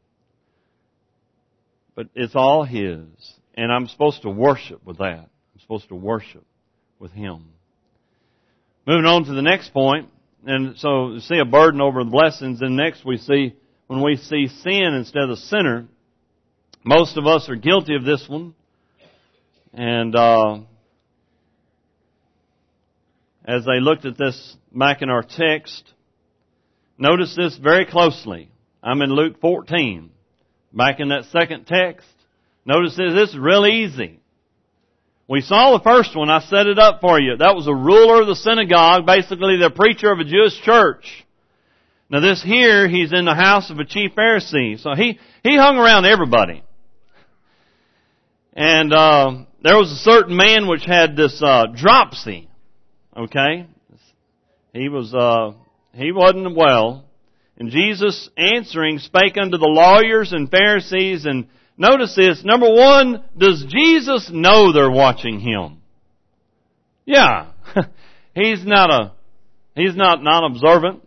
But 1.95 2.09
it's 2.15 2.35
all 2.35 2.65
His. 2.65 3.07
And 3.55 3.73
I'm 3.73 3.89
supposed 3.89 4.23
to 4.23 4.31
worship 4.31 4.85
with 4.87 4.99
that. 4.99 5.29
I'm 5.29 5.61
supposed 5.61 5.89
to 5.89 5.97
worship 5.97 6.45
with 6.99 7.11
Him. 7.13 7.47
Moving 8.87 9.05
on 9.05 9.25
to 9.25 9.35
the 9.35 9.43
next 9.43 9.73
point, 9.73 10.09
and 10.47 10.79
so 10.79 11.19
see 11.19 11.39
a 11.39 11.45
burden 11.45 11.81
over 11.81 12.05
the 12.05 12.11
blessings, 12.11 12.63
and 12.63 12.77
next 12.77 13.05
we 13.05 13.19
see, 13.19 13.55
when 13.87 14.03
we 14.03 14.17
see 14.17 14.47
sin 14.47 14.95
instead 14.95 15.25
of 15.25 15.31
the 15.31 15.37
sinner, 15.37 15.87
most 16.85 17.17
of 17.17 17.27
us 17.27 17.49
are 17.49 17.57
guilty 17.57 17.97
of 17.97 18.05
this 18.05 18.27
one. 18.29 18.55
And, 19.75 20.15
uh, 20.15 20.61
as 23.49 23.65
they 23.65 23.81
looked 23.81 24.05
at 24.05 24.19
this 24.19 24.57
back 24.71 25.01
in 25.01 25.09
our 25.09 25.23
text, 25.23 25.83
notice 26.99 27.35
this 27.35 27.57
very 27.57 27.87
closely. 27.87 28.51
I'm 28.83 29.01
in 29.01 29.11
Luke 29.11 29.41
14. 29.41 30.11
Back 30.75 31.01
in 31.01 31.09
that 31.09 31.25
second 31.33 31.67
text, 31.67 32.07
notice 32.67 32.95
this, 32.95 33.15
this 33.15 33.31
is 33.31 33.39
real 33.39 33.67
easy. 33.67 34.21
We 35.27 35.41
saw 35.41 35.77
the 35.77 35.83
first 35.83 36.15
one, 36.15 36.29
I 36.29 36.41
set 36.41 36.67
it 36.67 36.79
up 36.79 37.01
for 37.01 37.19
you. 37.19 37.39
That 37.39 37.55
was 37.55 37.67
a 37.67 37.75
ruler 37.75 38.21
of 38.21 38.29
the 38.29 38.37
synagogue, 38.37 39.07
basically 39.07 39.57
the 39.57 39.71
preacher 39.71 40.13
of 40.13 40.19
a 40.19 40.25
Jewish 40.25 40.61
church. 40.61 41.07
Now 42.11 42.21
this 42.21 42.43
here, 42.43 42.87
he's 42.87 43.13
in 43.13 43.25
the 43.25 43.35
house 43.35 43.71
of 43.71 43.79
a 43.79 43.85
chief 43.87 44.13
Pharisee. 44.15 44.79
So 44.79 44.95
he, 44.95 45.19
he 45.43 45.57
hung 45.57 45.79
around 45.79 46.05
everybody. 46.05 46.63
And, 48.53 48.93
uh, 48.93 49.45
there 49.63 49.77
was 49.77 49.91
a 49.91 49.97
certain 49.97 50.37
man 50.37 50.69
which 50.69 50.85
had 50.85 51.17
this, 51.17 51.43
uh, 51.43 51.65
dropsy. 51.75 52.48
Okay? 53.19 53.67
He 54.73 54.89
was, 54.89 55.13
uh, 55.13 55.53
he 55.93 56.13
wasn't 56.13 56.55
well. 56.57 57.05
And 57.59 57.71
Jesus 57.71 58.31
answering 58.37 59.01
spake 59.01 59.37
unto 59.37 59.59
the 59.59 59.67
lawyers 59.67 60.33
and 60.33 60.49
Pharisees 60.49 61.25
and 61.25 61.49
notice 61.77 62.15
this. 62.15 62.45
Number 62.45 62.71
one, 62.71 63.25
does 63.37 63.67
Jesus 63.69 64.31
know 64.33 64.73
they're 64.73 64.91
watching 64.91 65.41
him? 65.41 65.79
Yeah. 67.05 67.51
he's 68.35 68.65
not 68.65 68.91
a, 68.91 69.13
he's 69.75 69.97
not 69.97 70.23
non-observant. 70.23 71.03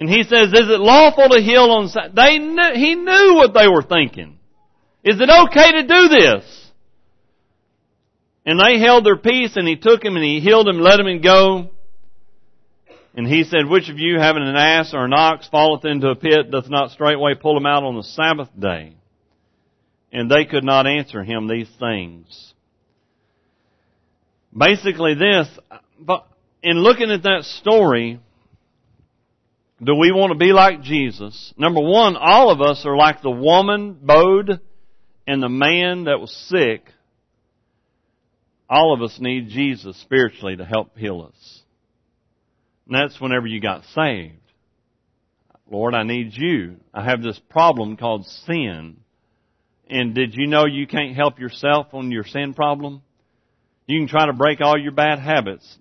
And 0.00 0.08
he 0.08 0.24
says, 0.24 0.48
is 0.48 0.68
it 0.68 0.80
lawful 0.80 1.28
to 1.28 1.40
heal 1.40 1.70
on? 1.70 1.90
They 2.14 2.38
knew, 2.38 2.72
he 2.74 2.94
knew 2.96 3.34
what 3.34 3.54
they 3.54 3.68
were 3.68 3.82
thinking. 3.82 4.38
Is 5.04 5.20
it 5.20 5.30
okay 5.30 5.72
to 5.72 5.82
do 5.86 6.08
this? 6.08 6.57
And 8.48 8.58
they 8.58 8.80
held 8.80 9.04
their 9.04 9.18
peace 9.18 9.56
and 9.56 9.68
he 9.68 9.76
took 9.76 10.02
him 10.02 10.16
and 10.16 10.24
he 10.24 10.40
healed 10.40 10.66
him, 10.66 10.80
let 10.80 10.98
him 10.98 11.20
go. 11.20 11.68
And 13.14 13.26
he 13.26 13.44
said, 13.44 13.68
which 13.68 13.90
of 13.90 13.98
you 13.98 14.18
having 14.18 14.42
an 14.42 14.56
ass 14.56 14.94
or 14.94 15.04
an 15.04 15.12
ox 15.12 15.46
falleth 15.48 15.84
into 15.84 16.08
a 16.08 16.16
pit 16.16 16.50
doth 16.50 16.70
not 16.70 16.92
straightway 16.92 17.34
pull 17.34 17.58
him 17.58 17.66
out 17.66 17.82
on 17.84 17.96
the 17.96 18.02
Sabbath 18.02 18.48
day? 18.58 18.94
And 20.10 20.30
they 20.30 20.46
could 20.46 20.64
not 20.64 20.86
answer 20.86 21.22
him 21.22 21.46
these 21.46 21.68
things. 21.78 22.54
Basically 24.56 25.12
this, 25.12 25.46
but 26.00 26.26
in 26.62 26.78
looking 26.78 27.10
at 27.10 27.24
that 27.24 27.42
story, 27.42 28.18
do 29.82 29.94
we 29.94 30.10
want 30.10 30.32
to 30.32 30.38
be 30.38 30.54
like 30.54 30.80
Jesus? 30.80 31.52
Number 31.58 31.82
one, 31.82 32.16
all 32.16 32.50
of 32.50 32.62
us 32.62 32.86
are 32.86 32.96
like 32.96 33.20
the 33.20 33.30
woman 33.30 33.98
bowed 34.00 34.58
and 35.26 35.42
the 35.42 35.50
man 35.50 36.04
that 36.04 36.18
was 36.18 36.34
sick. 36.48 36.86
All 38.68 38.92
of 38.92 39.02
us 39.02 39.18
need 39.20 39.48
Jesus 39.48 39.98
spiritually 40.00 40.56
to 40.56 40.64
help 40.64 40.96
heal 40.96 41.22
us. 41.22 41.62
And 42.86 42.94
that's 42.94 43.20
whenever 43.20 43.46
you 43.46 43.60
got 43.60 43.84
saved. 43.94 44.34
Lord, 45.70 45.94
I 45.94 46.02
need 46.02 46.32
you. 46.32 46.76
I 46.92 47.04
have 47.04 47.22
this 47.22 47.38
problem 47.50 47.96
called 47.96 48.26
sin. 48.46 48.98
And 49.88 50.14
did 50.14 50.34
you 50.34 50.46
know 50.46 50.66
you 50.66 50.86
can't 50.86 51.14
help 51.14 51.38
yourself 51.38 51.88
on 51.92 52.10
your 52.10 52.24
sin 52.24 52.54
problem? 52.54 53.02
You 53.86 54.00
can 54.00 54.08
try 54.08 54.26
to 54.26 54.32
break 54.32 54.60
all 54.60 54.78
your 54.78 54.92
bad 54.92 55.18
habits. 55.18 55.78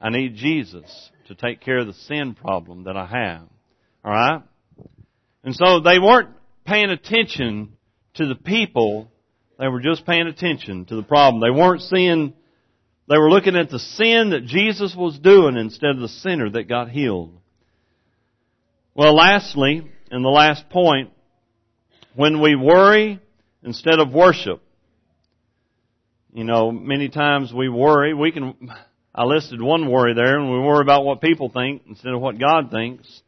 I 0.00 0.10
need 0.10 0.36
Jesus 0.36 1.10
to 1.28 1.34
take 1.34 1.60
care 1.60 1.78
of 1.78 1.86
the 1.86 1.92
sin 1.92 2.34
problem 2.34 2.84
that 2.84 2.96
I 2.96 3.06
have. 3.06 3.48
Alright? 4.04 4.42
And 5.42 5.54
so 5.54 5.80
they 5.80 5.98
weren't 5.98 6.30
paying 6.64 6.90
attention 6.90 7.76
to 8.14 8.26
the 8.26 8.34
people. 8.34 9.10
They 9.58 9.68
were 9.68 9.80
just 9.80 10.04
paying 10.04 10.26
attention 10.26 10.84
to 10.86 10.96
the 10.96 11.02
problem. 11.02 11.40
They 11.40 11.50
weren't 11.50 11.82
seeing 11.82 12.34
they 13.08 13.18
were 13.18 13.30
looking 13.30 13.56
at 13.56 13.70
the 13.70 13.78
sin 13.78 14.30
that 14.30 14.46
Jesus 14.46 14.94
was 14.96 15.18
doing 15.18 15.56
instead 15.56 15.90
of 15.90 16.00
the 16.00 16.08
sinner 16.08 16.50
that 16.50 16.64
got 16.64 16.90
healed. 16.90 17.38
Well, 18.94 19.14
lastly, 19.14 19.88
and 20.10 20.24
the 20.24 20.28
last 20.28 20.68
point, 20.70 21.10
when 22.14 22.40
we 22.40 22.56
worry 22.56 23.20
instead 23.62 24.00
of 24.00 24.12
worship, 24.12 24.60
you 26.32 26.44
know, 26.44 26.72
many 26.72 27.08
times 27.08 27.52
we 27.52 27.68
worry, 27.68 28.12
we 28.12 28.32
can, 28.32 28.54
I 29.14 29.24
listed 29.24 29.62
one 29.62 29.90
worry 29.90 30.14
there, 30.14 30.38
and 30.38 30.50
we 30.50 30.58
worry 30.58 30.82
about 30.82 31.04
what 31.04 31.20
people 31.20 31.48
think 31.48 31.82
instead 31.86 32.12
of 32.12 32.20
what 32.20 32.38
God 32.38 32.70
thinks. 32.70 33.22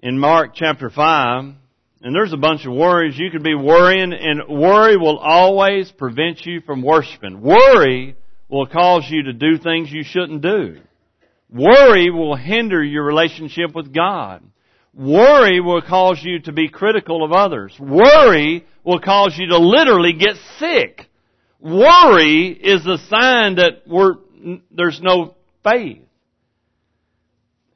In 0.00 0.18
Mark 0.18 0.52
chapter 0.54 0.88
5, 0.88 1.54
and 2.00 2.14
there's 2.14 2.32
a 2.32 2.38
bunch 2.38 2.64
of 2.64 2.72
worries, 2.72 3.18
you 3.18 3.30
could 3.30 3.42
be 3.42 3.54
worrying, 3.54 4.12
and 4.12 4.42
worry 4.48 4.96
will 4.96 5.18
always 5.18 5.90
prevent 5.90 6.46
you 6.46 6.60
from 6.60 6.82
worshiping. 6.82 7.40
Worry 7.40 8.16
will 8.48 8.66
cause 8.66 9.04
you 9.08 9.24
to 9.24 9.32
do 9.32 9.58
things 9.58 9.90
you 9.90 10.04
shouldn't 10.04 10.42
do. 10.42 10.80
Worry 11.50 12.10
will 12.10 12.36
hinder 12.36 12.82
your 12.82 13.04
relationship 13.04 13.74
with 13.74 13.92
God. 13.92 14.42
Worry 14.94 15.60
will 15.60 15.82
cause 15.82 16.20
you 16.22 16.40
to 16.40 16.52
be 16.52 16.68
critical 16.68 17.24
of 17.24 17.32
others. 17.32 17.74
Worry 17.80 18.64
will 18.84 19.00
cause 19.00 19.36
you 19.36 19.48
to 19.48 19.58
literally 19.58 20.12
get 20.12 20.36
sick. 20.58 21.08
Worry 21.60 22.48
is 22.48 22.86
a 22.86 22.98
sign 23.08 23.56
that 23.56 23.82
there's 24.70 25.00
no 25.02 25.34
faith. 25.64 26.02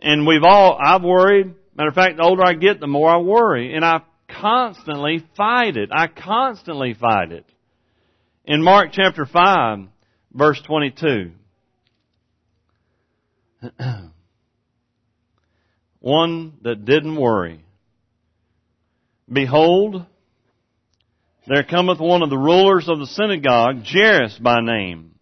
And 0.00 0.26
we've 0.26 0.42
all, 0.42 0.78
I've 0.80 1.02
worried. 1.02 1.54
Matter 1.74 1.88
of 1.88 1.94
fact, 1.94 2.16
the 2.16 2.24
older 2.24 2.44
I 2.44 2.54
get, 2.54 2.80
the 2.80 2.86
more 2.86 3.08
I 3.08 3.18
worry. 3.18 3.74
And 3.74 3.84
I 3.84 4.02
constantly 4.42 5.24
fight 5.36 5.76
it. 5.76 5.90
I 5.92 6.08
constantly 6.08 6.94
fight 6.94 7.30
it. 7.30 7.46
In 8.44 8.60
Mark 8.62 8.88
chapter 8.92 9.24
5, 9.24 9.78
verse 10.32 10.60
22. 10.66 11.30
One 16.00 16.54
that 16.62 16.84
didn't 16.84 17.14
worry. 17.14 17.64
Behold, 19.32 20.04
there 21.46 21.62
cometh 21.62 22.00
one 22.00 22.22
of 22.22 22.30
the 22.30 22.36
rulers 22.36 22.88
of 22.88 22.98
the 22.98 23.06
synagogue, 23.06 23.84
Jairus 23.86 24.36
by 24.38 24.60
name. 24.60 25.12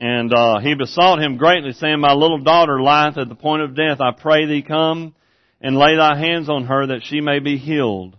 And 0.00 0.34
uh, 0.34 0.58
he 0.58 0.74
besought 0.74 1.22
him 1.22 1.36
greatly, 1.36 1.72
saying, 1.72 2.00
My 2.00 2.12
little 2.12 2.42
daughter 2.42 2.82
lieth 2.82 3.16
at 3.16 3.28
the 3.28 3.36
point 3.36 3.62
of 3.62 3.76
death. 3.76 4.00
I 4.00 4.10
pray 4.10 4.46
thee 4.46 4.62
come 4.62 5.14
and 5.66 5.76
lay 5.76 5.96
thy 5.96 6.16
hands 6.16 6.48
on 6.48 6.66
her 6.66 6.86
that 6.86 7.02
she 7.02 7.20
may 7.20 7.40
be 7.40 7.56
healed, 7.58 8.16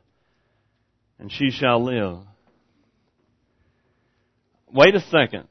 and 1.17 1.31
she 1.31 1.49
shall 1.49 1.81
live. 1.81 2.17
Wait 4.69 4.93
a 4.93 4.99
second. 4.99 5.47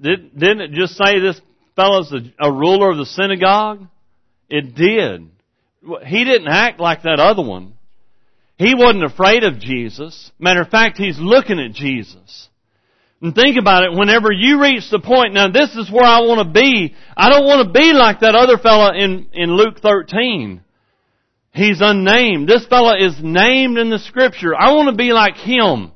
Did, 0.00 0.38
didn't 0.38 0.60
it 0.60 0.70
just 0.70 0.94
say 0.94 1.18
this 1.18 1.40
fellow's 1.74 2.12
a, 2.12 2.20
a 2.38 2.52
ruler 2.52 2.92
of 2.92 2.98
the 2.98 3.06
synagogue? 3.06 3.88
It 4.48 4.76
did. 4.76 5.28
He 6.06 6.22
didn't 6.22 6.46
act 6.46 6.78
like 6.78 7.02
that 7.02 7.18
other 7.18 7.42
one. 7.42 7.72
He 8.56 8.76
wasn't 8.76 9.02
afraid 9.02 9.42
of 9.42 9.58
Jesus. 9.58 10.30
Matter 10.38 10.62
of 10.62 10.68
fact, 10.68 10.96
he's 10.96 11.18
looking 11.18 11.58
at 11.58 11.72
Jesus. 11.72 12.48
And 13.20 13.34
think 13.34 13.58
about 13.58 13.82
it, 13.82 13.98
whenever 13.98 14.30
you 14.30 14.62
reach 14.62 14.88
the 14.92 15.00
point, 15.00 15.34
now 15.34 15.48
this 15.48 15.74
is 15.74 15.90
where 15.90 16.04
I 16.04 16.20
want 16.20 16.46
to 16.46 16.52
be. 16.52 16.94
I 17.16 17.30
don't 17.30 17.46
want 17.46 17.66
to 17.66 17.76
be 17.76 17.92
like 17.92 18.20
that 18.20 18.36
other 18.36 18.58
fellow 18.58 18.92
in, 18.92 19.26
in 19.32 19.50
Luke 19.50 19.80
13. 19.82 20.62
He's 21.56 21.80
unnamed. 21.80 22.46
This 22.46 22.66
fellow 22.66 22.94
is 22.94 23.14
named 23.22 23.78
in 23.78 23.88
the 23.88 23.98
scripture. 23.98 24.54
I 24.54 24.74
want 24.74 24.90
to 24.90 24.94
be 24.94 25.14
like 25.14 25.36
him. 25.36 25.90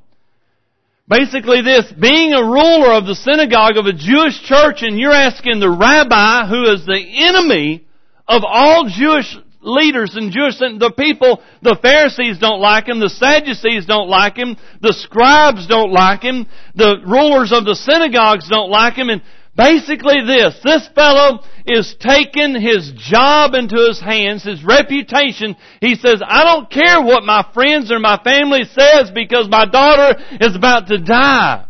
Basically 1.06 1.60
this, 1.60 1.92
being 1.92 2.32
a 2.32 2.42
ruler 2.42 2.94
of 2.94 3.04
the 3.04 3.14
synagogue 3.14 3.76
of 3.76 3.84
a 3.84 3.92
Jewish 3.92 4.40
church 4.44 4.80
and 4.80 4.98
you're 4.98 5.12
asking 5.12 5.60
the 5.60 5.68
rabbi 5.68 6.48
who 6.48 6.72
is 6.72 6.86
the 6.86 6.98
enemy 7.28 7.84
of 8.26 8.42
all 8.46 8.88
Jewish 8.88 9.36
leaders 9.60 10.16
and 10.16 10.32
Jewish, 10.32 10.56
the 10.58 10.94
people, 10.96 11.42
the 11.60 11.76
Pharisees 11.82 12.38
don't 12.38 12.60
like 12.60 12.88
him, 12.88 12.98
the 12.98 13.10
Sadducees 13.10 13.84
don't 13.84 14.08
like 14.08 14.38
him, 14.38 14.56
the 14.80 14.94
scribes 14.94 15.66
don't 15.66 15.92
like 15.92 16.22
him, 16.22 16.46
the 16.74 17.02
rulers 17.04 17.52
of 17.52 17.66
the 17.66 17.74
synagogues 17.74 18.48
don't 18.48 18.70
like 18.70 18.94
him, 18.94 19.10
and 19.10 19.20
basically 19.60 20.24
this, 20.24 20.58
this 20.64 20.88
fellow 20.94 21.40
is 21.66 21.94
taking 22.00 22.58
his 22.58 22.92
job 22.96 23.52
into 23.54 23.76
his 23.76 24.00
hands, 24.00 24.42
his 24.42 24.64
reputation. 24.64 25.54
He 25.82 25.96
says, 25.96 26.22
I 26.26 26.44
don't 26.44 26.70
care 26.70 27.02
what 27.02 27.24
my 27.24 27.46
friends 27.52 27.92
or 27.92 27.98
my 27.98 28.18
family 28.24 28.64
says 28.64 29.10
because 29.14 29.48
my 29.48 29.66
daughter 29.66 30.18
is 30.40 30.56
about 30.56 30.86
to 30.88 30.98
die. 30.98 31.66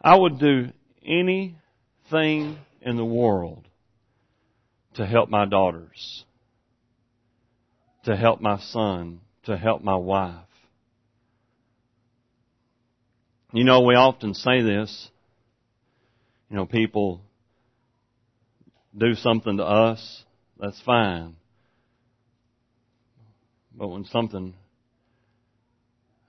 I 0.00 0.16
would 0.16 0.38
do 0.38 0.68
anything 1.04 2.58
in 2.80 2.96
the 2.96 3.04
world 3.04 3.66
to 4.94 5.06
help 5.06 5.28
my 5.28 5.44
daughters, 5.44 6.24
to 8.04 8.16
help 8.16 8.40
my 8.40 8.58
son, 8.60 9.20
to 9.44 9.56
help 9.56 9.82
my 9.82 9.96
wife. 9.96 10.36
You 13.52 13.64
know, 13.64 13.80
we 13.82 13.94
often 13.94 14.34
say 14.34 14.62
this. 14.62 15.08
You 16.52 16.58
know, 16.58 16.66
people 16.66 17.22
do 18.94 19.14
something 19.14 19.56
to 19.56 19.64
us, 19.64 20.22
that's 20.60 20.78
fine. 20.82 21.36
But 23.74 23.88
when 23.88 24.04
something 24.04 24.52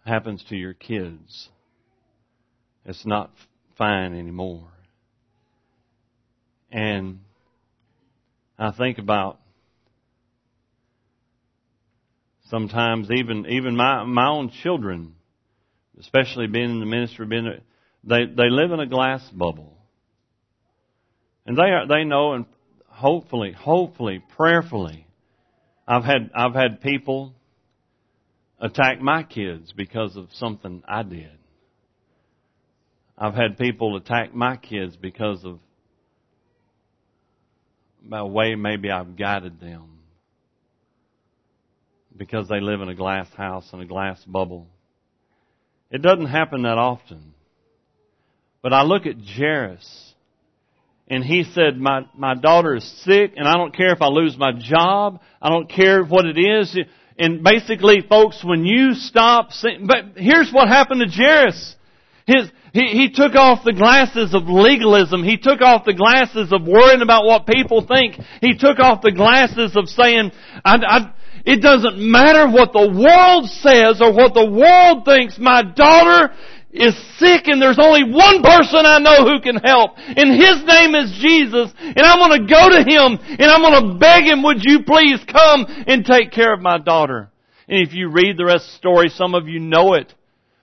happens 0.05 0.41
to 0.47 0.55
your 0.55 0.73
kids, 0.73 1.49
it's 2.85 3.05
not 3.05 3.31
fine 3.77 4.17
anymore. 4.17 4.69
And 6.71 7.19
I 8.57 8.71
think 8.71 8.99
about 8.99 9.41
sometimes 12.49 13.09
even 13.11 13.45
even 13.49 13.75
my 13.75 14.05
my 14.05 14.29
own 14.29 14.51
children, 14.63 15.15
especially 15.99 16.47
being 16.47 16.71
in 16.71 16.79
the 16.79 16.85
ministry, 16.85 17.25
being 17.25 17.59
they 18.05 18.23
they 18.23 18.49
live 18.49 18.71
in 18.71 18.79
a 18.79 18.87
glass 18.87 19.21
bubble, 19.29 19.82
and 21.45 21.57
they 21.57 21.63
are 21.63 21.87
they 21.87 22.03
know 22.03 22.33
and 22.33 22.45
hopefully 22.87 23.51
hopefully 23.51 24.23
prayerfully, 24.35 25.07
I've 25.87 26.03
had 26.03 26.31
I've 26.33 26.53
had 26.53 26.81
people 26.81 27.33
attack 28.59 29.01
my 29.01 29.23
kids 29.23 29.73
because 29.75 30.15
of 30.15 30.27
something 30.33 30.83
I 30.87 31.03
did. 31.03 31.37
I've 33.17 33.35
had 33.35 33.57
people 33.57 33.95
attack 33.97 34.33
my 34.33 34.57
kids 34.57 34.95
because 34.95 35.43
of 35.43 35.59
by 38.01 38.23
way 38.23 38.55
maybe 38.55 38.89
I've 38.89 39.15
guided 39.17 39.59
them 39.59 39.99
because 42.15 42.47
they 42.47 42.59
live 42.59 42.81
in 42.81 42.89
a 42.89 42.95
glass 42.95 43.27
house 43.35 43.67
and 43.73 43.81
a 43.81 43.85
glass 43.85 44.23
bubble. 44.25 44.67
It 45.89 46.01
doesn't 46.01 46.27
happen 46.27 46.63
that 46.63 46.77
often. 46.77 47.33
But 48.61 48.73
I 48.73 48.83
look 48.83 49.05
at 49.05 49.15
Jairus 49.17 50.12
and 51.13 51.23
he 51.23 51.43
said, 51.43 51.77
my, 51.77 52.07
my 52.17 52.33
daughter 52.33 52.75
is 52.75 53.03
sick 53.03 53.33
and 53.37 53.47
I 53.47 53.53
don't 53.53 53.75
care 53.75 53.93
if 53.93 54.01
I 54.01 54.07
lose 54.07 54.35
my 54.35 54.51
job. 54.51 55.21
I 55.39 55.49
don't 55.49 55.69
care 55.69 56.03
what 56.03 56.25
it 56.25 56.39
is. 56.39 56.75
And 57.19 57.43
basically, 57.43 58.01
folks, 58.09 58.43
when 58.43 58.65
you 58.65 58.95
stop, 58.95 59.49
but 59.85 60.17
here's 60.17 60.51
what 60.51 60.67
happened 60.69 61.01
to 61.01 61.15
Jairus. 61.15 61.75
His, 62.25 62.49
he, 62.73 62.87
he 62.87 63.11
took 63.11 63.35
off 63.35 63.63
the 63.63 63.73
glasses 63.73 64.33
of 64.33 64.47
legalism. 64.47 65.23
He 65.23 65.37
took 65.37 65.61
off 65.61 65.85
the 65.85 65.93
glasses 65.93 66.51
of 66.51 66.65
worrying 66.65 67.03
about 67.03 67.25
what 67.25 67.45
people 67.45 67.85
think. 67.85 68.15
He 68.41 68.57
took 68.57 68.79
off 68.79 69.03
the 69.03 69.11
glasses 69.11 69.75
of 69.75 69.89
saying, 69.89 70.31
I, 70.65 70.75
I, 70.75 71.13
it 71.45 71.61
doesn't 71.61 71.99
matter 71.99 72.49
what 72.49 72.73
the 72.73 72.89
world 72.89 73.45
says 73.49 74.01
or 74.01 74.13
what 74.13 74.33
the 74.33 74.49
world 74.49 75.05
thinks. 75.05 75.37
My 75.37 75.61
daughter 75.61 76.33
is 76.73 76.95
sick 77.19 77.45
and 77.45 77.61
there's 77.61 77.79
only 77.79 78.03
one 78.03 78.41
person 78.41 78.81
I 78.81 78.97
know 78.97 79.29
who 79.29 79.39
can 79.41 79.57
help. 79.57 79.91
And 79.97 80.33
his 80.33 80.65
name 80.65 80.95
is 80.95 81.13
Jesus. 81.21 81.71
And 81.79 82.01
I'm 82.01 82.17
going 82.17 82.41
to 82.41 82.51
go 82.51 82.69
to 82.69 82.81
him 82.81 83.19
and 83.21 83.49
I'm 83.49 83.61
going 83.61 83.93
to 83.93 83.99
beg 83.99 84.23
him, 84.23 84.41
would 84.43 84.63
you 84.63 84.83
please 84.83 85.19
come 85.31 85.65
and 85.87 86.03
take 86.03 86.31
care 86.31 86.53
of 86.53 86.61
my 86.61 86.79
daughter? 86.79 87.29
And 87.69 87.87
if 87.87 87.93
you 87.93 88.09
read 88.09 88.37
the 88.37 88.45
rest 88.45 88.65
of 88.65 88.71
the 88.71 88.77
story, 88.77 89.09
some 89.09 89.35
of 89.35 89.47
you 89.47 89.59
know 89.59 89.93
it. 89.93 90.13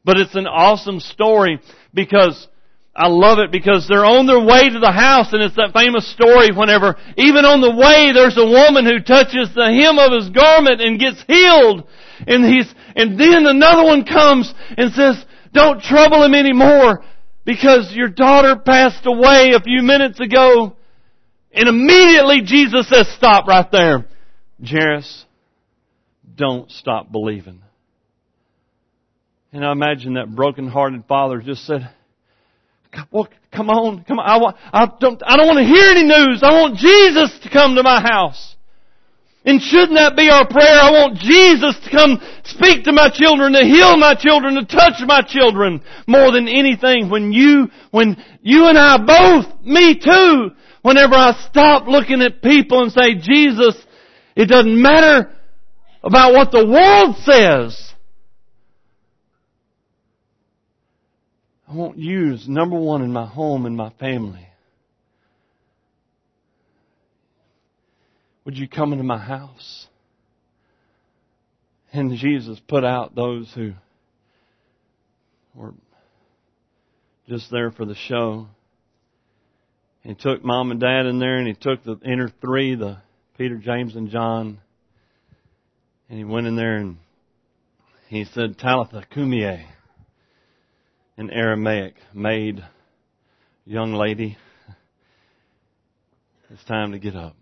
But 0.04 0.18
it's 0.18 0.34
an 0.34 0.46
awesome 0.46 0.98
story 0.98 1.60
because 1.94 2.48
I 2.94 3.06
love 3.06 3.38
it 3.38 3.52
because 3.52 3.86
they're 3.86 4.04
on 4.04 4.26
their 4.26 4.40
way 4.40 4.68
to 4.68 4.80
the 4.80 4.90
house 4.90 5.32
and 5.32 5.42
it's 5.42 5.54
that 5.54 5.72
famous 5.72 6.10
story 6.10 6.50
whenever 6.50 6.98
even 7.16 7.46
on 7.46 7.62
the 7.62 7.70
way 7.70 8.10
there's 8.10 8.36
a 8.36 8.44
woman 8.44 8.84
who 8.84 8.98
touches 8.98 9.54
the 9.54 9.70
hem 9.70 9.96
of 9.96 10.10
his 10.10 10.28
garment 10.34 10.82
and 10.82 10.98
gets 10.98 11.22
healed. 11.22 11.86
And 12.26 12.44
he's, 12.44 12.66
and 12.96 13.18
then 13.18 13.46
another 13.46 13.84
one 13.84 14.04
comes 14.04 14.52
and 14.76 14.92
says, 14.92 15.24
don't 15.52 15.82
trouble 15.82 16.22
him 16.24 16.34
anymore 16.34 17.02
because 17.44 17.92
your 17.92 18.08
daughter 18.08 18.56
passed 18.56 19.04
away 19.04 19.52
a 19.54 19.60
few 19.60 19.82
minutes 19.82 20.20
ago. 20.20 20.76
And 21.52 21.68
immediately 21.68 22.42
Jesus 22.44 22.88
says, 22.88 23.08
stop 23.16 23.46
right 23.46 23.70
there. 23.72 24.06
Jairus, 24.64 25.24
don't 26.36 26.70
stop 26.70 27.10
believing. 27.10 27.62
And 29.52 29.64
I 29.64 29.72
imagine 29.72 30.14
that 30.14 30.32
broken-hearted 30.32 31.06
father 31.08 31.40
just 31.40 31.66
said, 31.66 31.90
well, 33.10 33.28
come 33.52 33.68
on, 33.68 34.04
come 34.04 34.18
on. 34.18 34.28
I, 34.28 34.36
want, 34.38 34.56
I 34.72 34.86
don't, 35.00 35.22
I 35.26 35.36
don't 35.36 35.46
want 35.46 35.58
to 35.58 35.64
hear 35.64 35.90
any 35.90 36.04
news. 36.04 36.42
I 36.42 36.52
want 36.60 36.76
Jesus 36.76 37.36
to 37.42 37.50
come 37.50 37.74
to 37.74 37.82
my 37.82 38.00
house. 38.00 38.54
And 39.44 39.60
shouldn't 39.62 39.94
that 39.94 40.16
be 40.16 40.28
our 40.28 40.46
prayer? 40.46 40.80
I 40.80 40.90
want 40.90 41.18
Jesus 41.18 41.74
to 41.84 41.90
come 41.90 42.20
speak 42.44 42.84
to 42.84 42.92
my 42.92 43.08
children, 43.08 43.54
to 43.54 43.64
heal 43.64 43.96
my 43.96 44.14
children, 44.14 44.54
to 44.56 44.66
touch 44.66 45.00
my 45.06 45.22
children 45.22 45.80
more 46.06 46.30
than 46.30 46.46
anything. 46.46 47.08
When 47.08 47.32
you, 47.32 47.68
when 47.90 48.22
you 48.42 48.66
and 48.66 48.76
I 48.76 48.98
both, 48.98 49.64
me 49.64 49.98
too, 49.98 50.50
whenever 50.82 51.14
I 51.14 51.32
stop 51.48 51.88
looking 51.88 52.20
at 52.20 52.42
people 52.42 52.82
and 52.82 52.92
say, 52.92 53.14
Jesus, 53.14 53.76
it 54.36 54.46
doesn't 54.46 54.80
matter 54.80 55.34
about 56.04 56.34
what 56.34 56.50
the 56.52 56.66
world 56.66 57.16
says. 57.24 57.92
I 61.66 61.74
want 61.74 61.96
you 61.96 62.34
as 62.34 62.46
number 62.46 62.78
one 62.78 63.00
in 63.00 63.12
my 63.12 63.26
home 63.26 63.64
and 63.64 63.74
my 63.74 63.90
family. 63.98 64.49
Would 68.50 68.58
you 68.58 68.66
come 68.66 68.90
into 68.90 69.04
my 69.04 69.16
house? 69.16 69.86
And 71.92 72.12
Jesus 72.16 72.58
put 72.66 72.82
out 72.82 73.14
those 73.14 73.48
who 73.54 73.74
were 75.54 75.72
just 77.28 77.48
there 77.52 77.70
for 77.70 77.84
the 77.84 77.94
show. 77.94 78.48
He 80.02 80.16
took 80.16 80.44
mom 80.44 80.72
and 80.72 80.80
dad 80.80 81.06
in 81.06 81.20
there 81.20 81.38
and 81.38 81.46
he 81.46 81.54
took 81.54 81.84
the 81.84 82.00
inner 82.04 82.28
three, 82.40 82.74
the 82.74 82.96
Peter, 83.38 83.54
James, 83.56 83.94
and 83.94 84.10
John. 84.10 84.58
And 86.08 86.18
he 86.18 86.24
went 86.24 86.48
in 86.48 86.56
there 86.56 86.78
and 86.78 86.96
he 88.08 88.24
said, 88.24 88.58
Talitha 88.58 89.04
cumi 89.12 89.44
in 91.16 91.30
Aramaic, 91.30 91.94
maid, 92.12 92.64
young 93.64 93.92
lady, 93.92 94.36
it's 96.50 96.64
time 96.64 96.90
to 96.90 96.98
get 96.98 97.14
up. 97.14 97.36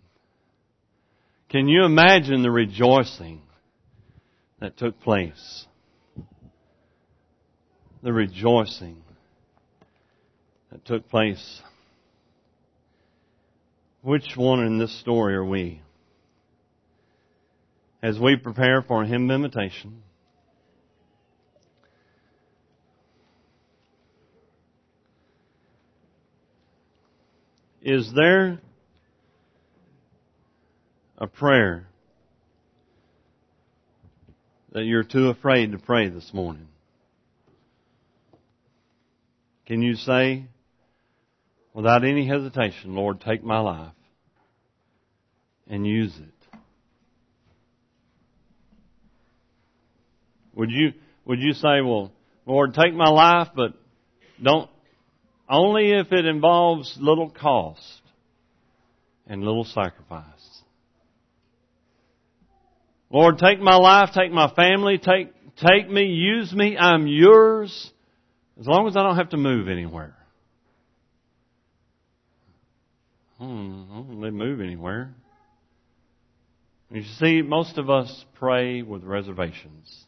Can 1.51 1.67
you 1.67 1.85
imagine 1.85 2.43
the 2.43 2.51
rejoicing 2.51 3.41
that 4.61 4.77
took 4.77 5.01
place? 5.01 5.67
The 8.03 8.13
rejoicing 8.13 9.03
that 10.71 10.85
took 10.85 11.09
place. 11.09 11.63
Which 14.03 14.37
one 14.37 14.65
in 14.65 14.79
this 14.79 15.01
story 15.01 15.35
are 15.35 15.45
we? 15.45 15.81
As 18.03 18.19
we 18.19 18.37
prepare 18.37 18.83
for 18.83 19.03
a 19.03 19.07
hymn 19.07 19.31
of 19.31 19.35
invitation, 19.35 20.03
Is 27.89 28.13
there 28.15 28.61
a 31.19 31.27
prayer 31.27 31.87
that 34.73 34.85
you're 34.85 35.03
too 35.03 35.29
afraid 35.29 35.73
to 35.73 35.79
pray 35.79 36.09
this 36.09 36.31
morning? 36.33 36.69
Can 39.67 39.83
you 39.83 39.97
say, 39.97 40.47
without 41.75 42.05
any 42.05 42.27
hesitation, 42.27 42.95
Lord, 42.95 43.21
take 43.21 43.43
my 43.43 43.59
life 43.59 43.93
and 45.67 45.87
use 45.87 46.15
it? 46.17 46.59
Would 50.55 50.71
you, 50.71 50.93
would 51.25 51.41
you 51.41 51.53
say, 51.53 51.83
well, 51.83 52.13
Lord, 52.47 52.75
take 52.75 52.95
my 52.95 53.11
life, 53.11 53.49
but 53.55 53.75
don't, 54.43 54.71
only 55.49 55.93
if 55.93 56.13
it 56.13 56.25
involves 56.25 56.97
little 57.01 57.31
cost 57.31 58.01
and 59.27 59.43
little 59.43 59.65
sacrifice. 59.65 60.25
Lord, 63.11 63.39
take 63.39 63.61
my 63.61 63.77
life, 63.77 64.11
take 64.15 64.33
my 64.33 64.53
family, 64.55 64.99
take, 64.99 65.33
take 65.57 65.89
me, 65.91 66.05
use 66.05 66.53
me, 66.53 66.77
I'm 66.77 67.07
yours, 67.07 67.91
as 68.61 68.67
long 68.67 68.87
as 68.87 68.97
I 68.97 69.03
don't 69.03 69.17
have 69.17 69.31
to 69.31 69.39
move 69.39 69.69
anywhere. 69.69 70.15
Hmm, 73.39 73.85
I 73.91 73.95
don't 73.95 74.19
really 74.19 74.31
move 74.31 74.61
anywhere. 74.61 75.15
You 76.91 77.03
see, 77.19 77.43
most 77.43 77.79
of 77.79 77.89
us 77.89 78.25
pray 78.35 78.83
with 78.83 79.05
reservations. 79.05 80.07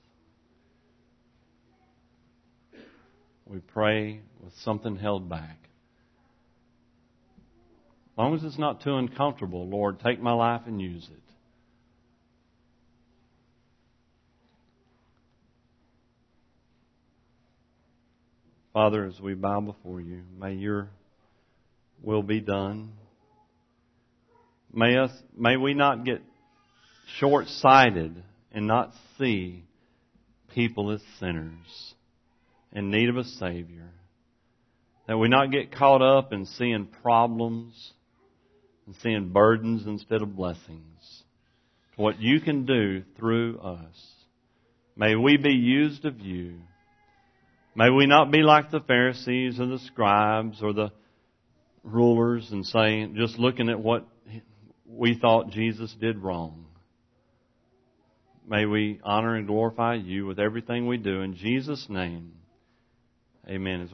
We 3.47 3.59
pray 3.59 4.21
with 4.43 4.53
something 4.63 4.97
held 4.97 5.29
back. 5.29 5.59
As 8.13 8.19
long 8.19 8.35
as 8.35 8.45
it's 8.45 8.59
not 8.59 8.83
too 8.83 8.95
uncomfortable, 8.95 9.69
Lord, 9.69 10.01
take 10.01 10.21
my 10.21 10.33
life 10.33 10.63
and 10.67 10.81
use 10.81 11.09
it. 11.11 11.30
Father, 18.73 19.05
as 19.05 19.21
we 19.21 19.35
bow 19.35 19.61
before 19.61 20.01
you, 20.01 20.23
may 20.39 20.53
your 20.53 20.91
will 22.03 22.23
be 22.23 22.41
done. 22.41 22.93
May 24.73 24.97
us, 24.97 25.11
may 25.37 25.57
we 25.57 25.75
not 25.75 26.05
get 26.05 26.23
short-sighted 27.19 28.23
and 28.53 28.67
not 28.69 28.93
see 29.19 29.65
people 30.55 30.93
as 30.93 31.03
sinners 31.19 31.95
in 32.73 32.91
need 32.91 33.09
of 33.09 33.17
a 33.17 33.25
Savior. 33.25 33.91
That 35.09 35.19
we 35.19 35.29
not 35.29 35.51
get 35.51 35.73
caught 35.73 36.03
up 36.03 36.33
in 36.33 36.47
seeing 36.47 36.87
problems 37.03 37.93
and 38.87 38.95
seeing 39.03 39.31
burdens 39.31 39.85
instead 39.85 40.23
of 40.23 40.37
blessings. 40.37 41.25
What 41.97 42.21
you 42.21 42.41
can 42.41 42.67
do 42.67 43.03
through 43.19 43.59
us. 43.59 43.97
May 44.95 45.17
we 45.17 45.37
be 45.37 45.55
used 45.55 46.05
of 46.05 46.21
you 46.21 46.61
May 47.81 47.89
we 47.89 48.05
not 48.05 48.31
be 48.31 48.43
like 48.43 48.71
the 48.71 48.81
Pharisees 48.81 49.59
or 49.59 49.65
the 49.65 49.79
scribes 49.79 50.63
or 50.63 50.75
the 50.75 50.93
rulers 51.83 52.47
and 52.53 52.67
saying, 52.67 53.15
just 53.17 53.39
looking 53.39 53.71
at 53.71 53.81
what 53.81 54.07
we 54.85 55.19
thought 55.19 55.49
Jesus 55.49 55.91
did 55.99 56.19
wrong. 56.19 56.67
May 58.47 58.67
we 58.67 59.01
honor 59.03 59.35
and 59.35 59.47
glorify 59.47 59.95
you 59.95 60.27
with 60.27 60.39
everything 60.39 60.89
we 60.89 60.99
do. 60.99 61.23
In 61.23 61.37
Jesus' 61.37 61.87
name, 61.89 62.33
amen. 63.49 63.81